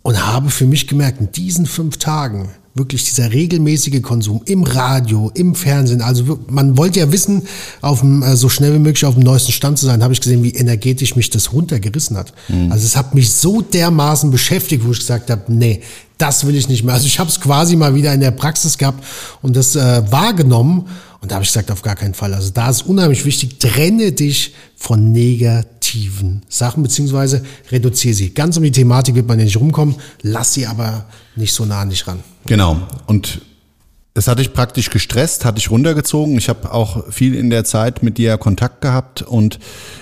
[0.03, 5.31] Und habe für mich gemerkt, in diesen fünf Tagen wirklich dieser regelmäßige Konsum im Radio,
[5.35, 7.43] im Fernsehen, also man wollte ja wissen,
[7.81, 10.21] auf dem, äh, so schnell wie möglich auf dem neuesten Stand zu sein, habe ich
[10.21, 12.35] gesehen, wie energetisch mich das runtergerissen hat.
[12.49, 12.71] Mhm.
[12.71, 15.81] Also es hat mich so dermaßen beschäftigt, wo ich gesagt habe, nee,
[16.19, 16.95] das will ich nicht mehr.
[16.95, 19.03] Also ich habe es quasi mal wieder in der Praxis gehabt
[19.43, 20.87] und das äh, wahrgenommen
[21.21, 22.35] und da habe ich gesagt, auf gar keinen Fall.
[22.35, 28.31] Also da ist unheimlich wichtig, trenne dich von negativen Sachen, beziehungsweise reduziere sie.
[28.31, 31.81] Ganz um die Thematik wird man ja nicht rumkommen, lass sie aber nicht so nah
[31.81, 32.21] an dich ran.
[32.47, 32.81] Genau.
[33.07, 33.41] Und
[34.17, 36.39] es hat dich praktisch gestresst, hat dich runtergezogen.
[36.39, 39.59] Ich habe auch viel in der Zeit mit dir Kontakt gehabt und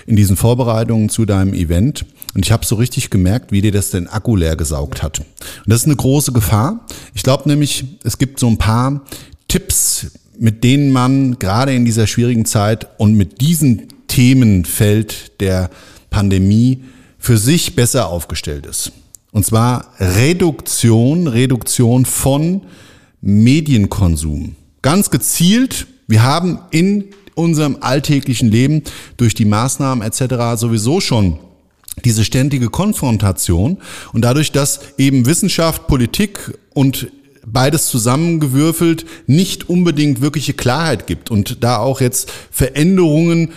[0.07, 2.07] in diesen Vorbereitungen zu deinem Event.
[2.35, 5.19] Und ich habe so richtig gemerkt, wie dir das den Akku leer gesaugt hat.
[5.19, 5.27] Und
[5.67, 6.87] das ist eine große Gefahr.
[7.15, 9.03] Ich glaube nämlich, es gibt so ein paar
[9.49, 10.07] Tipps,
[10.39, 15.71] mit denen man gerade in dieser schwierigen Zeit und mit diesem Themenfeld der
[16.11, 16.85] Pandemie
[17.19, 18.93] für sich besser aufgestellt ist.
[19.33, 22.63] Und zwar Reduktion, Reduktion von
[23.21, 24.55] Medienkonsum.
[24.83, 28.83] Ganz gezielt, wir haben in unserem alltäglichen Leben
[29.17, 30.61] durch die Maßnahmen etc.
[30.61, 31.39] sowieso schon
[32.05, 33.79] diese ständige Konfrontation
[34.13, 37.09] und dadurch, dass eben Wissenschaft, Politik und
[37.47, 43.53] beides zusammengewürfelt nicht unbedingt wirkliche Klarheit gibt und da auch jetzt Veränderungen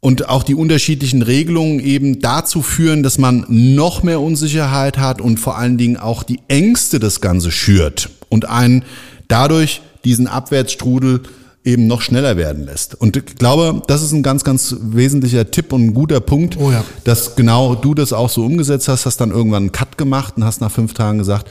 [0.00, 5.38] und auch die unterschiedlichen Regelungen eben dazu führen, dass man noch mehr Unsicherheit hat und
[5.38, 8.84] vor allen Dingen auch die Ängste das Ganze schürt und einen
[9.28, 11.20] dadurch diesen Abwärtsstrudel
[11.62, 12.94] eben noch schneller werden lässt.
[12.94, 16.70] Und ich glaube, das ist ein ganz, ganz wesentlicher Tipp und ein guter Punkt, oh
[16.70, 16.84] ja.
[17.04, 20.44] dass genau du das auch so umgesetzt hast, hast dann irgendwann einen Cut gemacht und
[20.44, 21.50] hast nach fünf Tagen gesagt,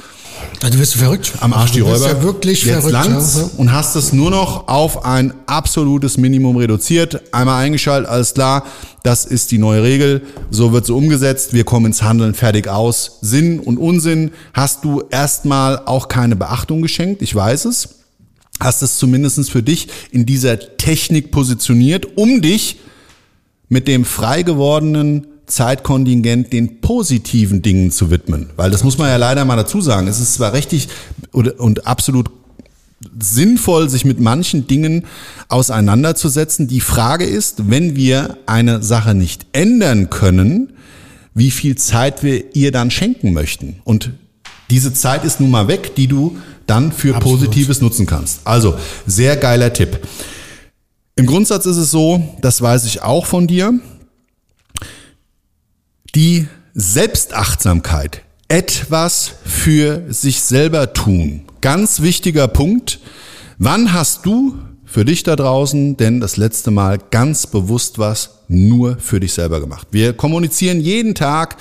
[0.62, 1.34] du bist verrückt.
[1.41, 2.07] Am Arsch die Räuber.
[2.07, 2.91] ja wirklich Jetzt verrückt.
[2.91, 3.49] langt's ja.
[3.57, 7.22] und hast es nur noch auf ein absolutes Minimum reduziert.
[7.32, 8.66] Einmal eingeschaltet, alles klar.
[9.03, 10.24] Das ist die neue Regel.
[10.49, 11.53] So wird sie umgesetzt.
[11.53, 13.20] Wir kommen ins Handeln fertig aus.
[13.22, 17.22] Sinn und Unsinn hast du erstmal auch keine Beachtung geschenkt.
[17.22, 17.99] Ich weiß es
[18.60, 22.78] hast es zumindest für dich in dieser Technik positioniert, um dich
[23.70, 28.49] mit dem frei gewordenen Zeitkontingent den positiven Dingen zu widmen.
[28.55, 30.07] Weil das muss man ja leider mal dazu sagen.
[30.07, 30.89] Es ist zwar richtig
[31.32, 32.30] und absolut
[33.18, 35.05] sinnvoll, sich mit manchen Dingen
[35.47, 36.68] auseinanderzusetzen.
[36.68, 40.74] Die Frage ist, wenn wir eine Sache nicht ändern können,
[41.34, 43.78] wie viel Zeit wir ihr dann schenken möchten.
[43.86, 44.12] Und
[44.70, 46.38] diese Zeit ist nun mal weg, die du
[46.70, 47.40] dann für Absolut.
[47.40, 48.42] Positives nutzen kannst.
[48.46, 50.00] Also, sehr geiler Tipp.
[51.16, 53.74] Im Grundsatz ist es so, das weiß ich auch von dir,
[56.16, 61.42] die Selbstachtsamkeit, etwas für sich selber tun.
[61.62, 63.00] Ganz wichtiger Punkt.
[63.58, 68.98] Wann hast du für dich da draußen denn das letzte Mal ganz bewusst was nur
[68.98, 69.90] für dich selber gemacht?
[69.92, 71.58] Wir kommunizieren jeden Tag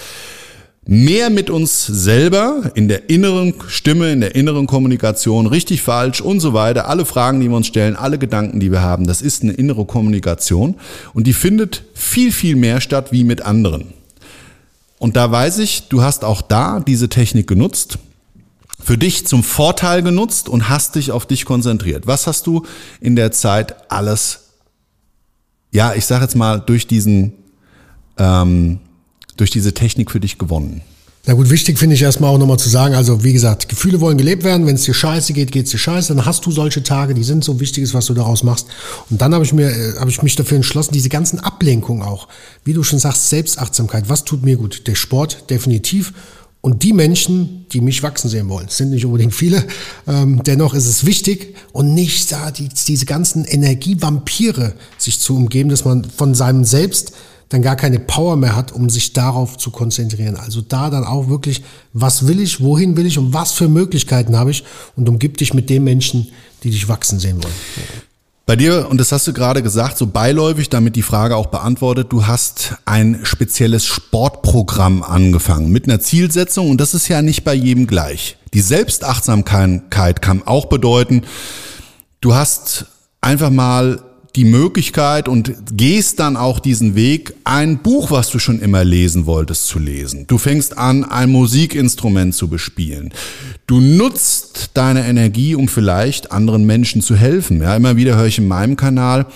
[0.90, 6.40] mehr mit uns selber in der inneren Stimme, in der inneren Kommunikation, richtig, falsch und
[6.40, 6.88] so weiter.
[6.88, 9.84] Alle Fragen, die wir uns stellen, alle Gedanken, die wir haben, das ist eine innere
[9.84, 10.76] Kommunikation
[11.12, 13.92] und die findet viel, viel mehr statt wie mit anderen.
[14.98, 17.98] Und da weiß ich, du hast auch da diese Technik genutzt,
[18.82, 22.06] für dich zum Vorteil genutzt und hast dich auf dich konzentriert.
[22.06, 22.64] Was hast du
[22.98, 24.54] in der Zeit alles,
[25.70, 27.34] ja, ich sage jetzt mal, durch diesen
[28.16, 28.80] ähm,
[29.38, 30.82] durch diese Technik für dich gewonnen?
[31.26, 34.16] Na gut, wichtig finde ich erstmal auch nochmal zu sagen, also wie gesagt, Gefühle wollen
[34.16, 36.82] gelebt werden, wenn es dir scheiße geht, geht es dir scheiße, dann hast du solche
[36.82, 38.66] Tage, die sind so wichtig, was du daraus machst.
[39.10, 42.28] Und dann habe ich mir, äh, ich mich dafür entschlossen, diese ganzen Ablenkungen auch,
[42.64, 44.86] wie du schon sagst, Selbstachtsamkeit, was tut mir gut?
[44.86, 46.14] Der Sport definitiv.
[46.60, 49.64] Und die Menschen, die mich wachsen sehen wollen, sind nicht unbedingt viele.
[50.06, 55.68] Ähm, dennoch ist es wichtig und nicht da die, diese ganzen Energievampire sich zu umgeben,
[55.68, 57.12] dass man von seinem Selbst
[57.48, 60.36] dann gar keine Power mehr hat, um sich darauf zu konzentrieren.
[60.36, 64.36] Also da dann auch wirklich, was will ich, wohin will ich und was für Möglichkeiten
[64.36, 64.64] habe ich
[64.96, 66.28] und umgib dich mit den Menschen,
[66.62, 67.54] die dich wachsen sehen wollen.
[68.44, 72.10] Bei dir, und das hast du gerade gesagt, so beiläufig, damit die Frage auch beantwortet,
[72.10, 77.52] du hast ein spezielles Sportprogramm angefangen mit einer Zielsetzung und das ist ja nicht bei
[77.52, 78.38] jedem gleich.
[78.54, 79.90] Die Selbstachtsamkeit
[80.22, 81.24] kann auch bedeuten,
[82.22, 82.86] du hast
[83.20, 84.00] einfach mal
[84.38, 89.26] die Möglichkeit und gehst dann auch diesen Weg, ein Buch, was du schon immer lesen
[89.26, 90.28] wolltest, zu lesen.
[90.28, 93.12] Du fängst an, ein Musikinstrument zu bespielen.
[93.66, 97.60] Du nutzt deine Energie, um vielleicht anderen Menschen zu helfen.
[97.62, 99.26] Ja, immer wieder höre ich in meinem Kanal,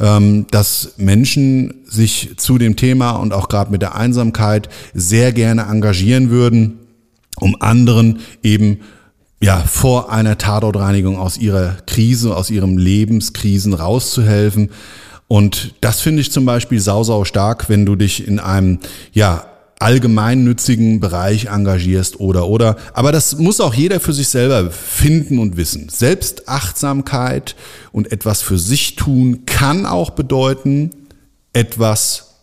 [0.00, 5.66] ähm, dass Menschen sich zu dem Thema und auch gerade mit der Einsamkeit sehr gerne
[5.70, 6.80] engagieren würden,
[7.36, 8.80] um anderen eben
[9.42, 14.70] ja, vor einer Tatortreinigung aus ihrer Krise, aus ihrem Lebenskrisen rauszuhelfen.
[15.28, 18.80] Und das finde ich zum Beispiel sau, sau stark, wenn du dich in einem,
[19.12, 19.46] ja,
[19.78, 22.76] allgemeinnützigen Bereich engagierst oder oder.
[22.92, 25.88] Aber das muss auch jeder für sich selber finden und wissen.
[25.88, 27.56] Selbstachtsamkeit
[27.90, 30.90] und etwas für sich tun kann auch bedeuten,
[31.54, 32.34] etwas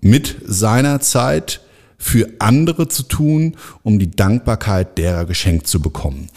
[0.00, 1.60] mit seiner Zeit
[1.98, 6.28] für andere zu tun, um die Dankbarkeit derer geschenkt zu bekommen.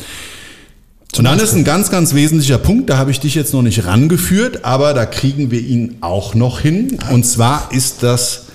[1.18, 3.86] Und dann ist ein ganz, ganz wesentlicher Punkt, da habe ich dich jetzt noch nicht
[3.86, 7.00] rangeführt, aber da kriegen wir ihn auch noch hin.
[7.12, 8.46] Und zwar ist das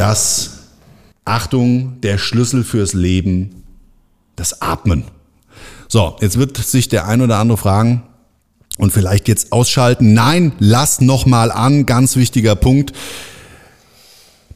[0.00, 0.60] das,
[1.24, 3.64] Achtung, der Schlüssel fürs Leben,
[4.34, 5.04] das Atmen.
[5.88, 8.02] So, jetzt wird sich der ein oder andere fragen
[8.78, 10.14] und vielleicht jetzt ausschalten.
[10.14, 12.92] Nein, lass noch mal an, ganz wichtiger Punkt.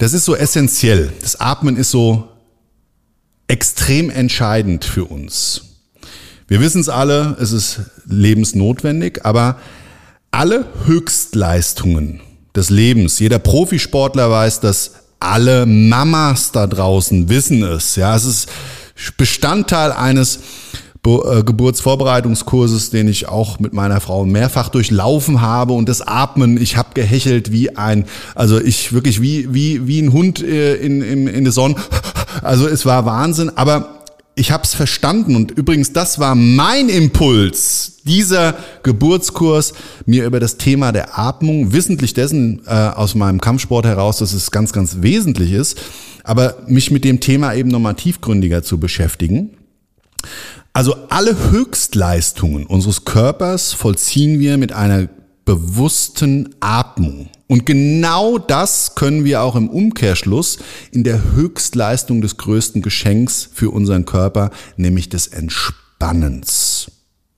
[0.05, 1.15] Das ist so essentiell.
[1.23, 2.29] Das Atmen ist so
[3.49, 5.63] extrem entscheidend für uns.
[6.47, 9.59] Wir wissen es alle, es ist lebensnotwendig, aber
[10.31, 12.21] alle Höchstleistungen
[12.55, 14.91] des Lebens, jeder Profisportler weiß das,
[15.21, 17.97] alle Mamas da draußen wissen es.
[17.97, 18.51] Ja, es ist
[19.17, 20.41] Bestandteil eines
[21.05, 26.91] Geburtsvorbereitungskurses, den ich auch mit meiner Frau mehrfach durchlaufen habe und das Atmen, ich habe
[26.95, 31.45] gehechelt wie ein, also ich wirklich wie wie wie ein Hund äh, in in, in
[31.45, 31.77] der Sonne.
[32.43, 34.01] Also es war Wahnsinn, aber
[34.35, 39.75] ich habe es verstanden und übrigens das war mein Impuls, dieser Geburtskurs
[40.07, 44.51] mir über das Thema der Atmung, wissentlich dessen äh, aus meinem Kampfsport heraus, dass es
[44.51, 45.81] ganz ganz wesentlich ist,
[46.25, 49.51] aber mich mit dem Thema eben nochmal tiefgründiger zu beschäftigen.
[50.73, 55.09] Also alle Höchstleistungen unseres Körpers vollziehen wir mit einer
[55.45, 57.29] bewussten Atmung.
[57.47, 60.59] Und genau das können wir auch im Umkehrschluss
[60.91, 66.91] in der Höchstleistung des größten Geschenks für unseren Körper, nämlich des Entspannens.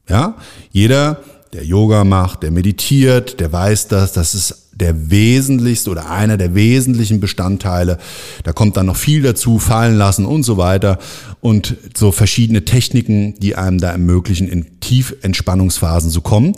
[0.09, 0.37] Ja,
[0.71, 1.21] jeder,
[1.53, 6.55] der Yoga macht, der meditiert, der weiß das, das ist der wesentlichste oder einer der
[6.55, 7.99] wesentlichen Bestandteile.
[8.45, 10.99] Da kommt dann noch viel dazu, fallen lassen und so weiter.
[11.41, 16.55] Und so verschiedene Techniken, die einem da ermöglichen, in Tiefentspannungsphasen zu kommen.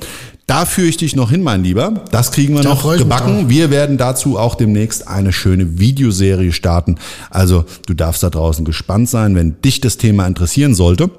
[0.46, 2.04] Da führe ich dich noch hin, mein Lieber.
[2.10, 3.50] Das kriegen wir da noch gebacken.
[3.50, 6.96] Wir werden dazu auch demnächst eine schöne Videoserie starten.
[7.28, 11.10] Also du darfst da draußen gespannt sein, wenn dich das Thema interessieren sollte.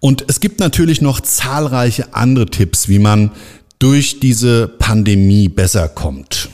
[0.00, 3.30] Und es gibt natürlich noch zahlreiche andere Tipps, wie man
[3.78, 6.48] durch diese Pandemie besser kommt.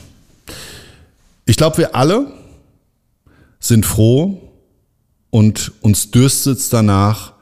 [1.45, 2.27] Ich glaube, wir alle
[3.59, 4.51] sind froh
[5.29, 7.33] und uns dürstet danach,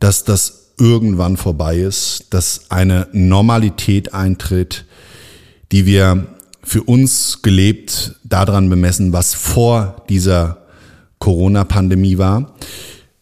[0.00, 4.84] dass das irgendwann vorbei ist, dass eine Normalität eintritt,
[5.72, 6.26] die wir
[6.62, 10.66] für uns gelebt daran bemessen, was vor dieser
[11.18, 12.54] Corona-Pandemie war.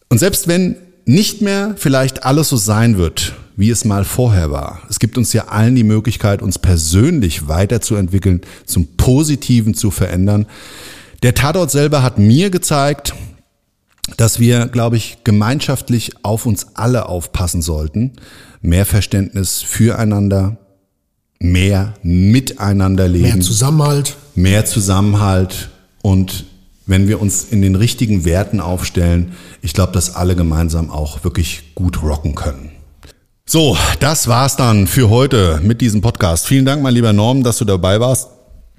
[0.09, 4.81] Und selbst wenn nicht mehr vielleicht alles so sein wird, wie es mal vorher war.
[4.89, 10.45] Es gibt uns ja allen die Möglichkeit, uns persönlich weiterzuentwickeln, zum Positiven zu verändern.
[11.23, 13.15] Der Tatort selber hat mir gezeigt,
[14.15, 18.13] dass wir, glaube ich, gemeinschaftlich auf uns alle aufpassen sollten.
[18.61, 20.57] Mehr Verständnis füreinander,
[21.39, 23.23] mehr miteinander leben.
[23.23, 24.15] Mehr Zusammenhalt.
[24.35, 25.69] Mehr Zusammenhalt
[26.03, 26.45] und
[26.85, 31.75] wenn wir uns in den richtigen Werten aufstellen, ich glaube, dass alle gemeinsam auch wirklich
[31.75, 32.71] gut rocken können.
[33.49, 36.45] So, das war's dann für heute mit diesem Podcast.
[36.45, 38.27] Vielen Dank, mein lieber Norm, dass du dabei warst.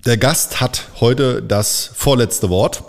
[0.04, 2.84] Der Gast hat heute das vorletzte Wort.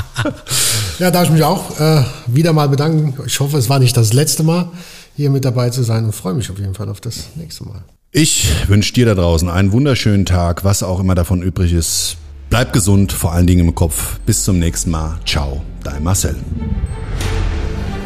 [0.98, 3.14] ja, darf ich mich auch äh, wieder mal bedanken.
[3.24, 4.68] Ich hoffe, es war nicht das letzte Mal,
[5.16, 7.82] hier mit dabei zu sein und freue mich auf jeden Fall auf das nächste Mal.
[8.10, 12.18] Ich wünsche dir da draußen einen wunderschönen Tag, was auch immer davon übrig ist.
[12.50, 14.18] Bleib gesund, vor allen Dingen im Kopf.
[14.26, 15.18] Bis zum nächsten Mal.
[15.24, 16.36] Ciao, dein Marcel.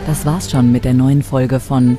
[0.07, 1.99] Das war's schon mit der neuen Folge von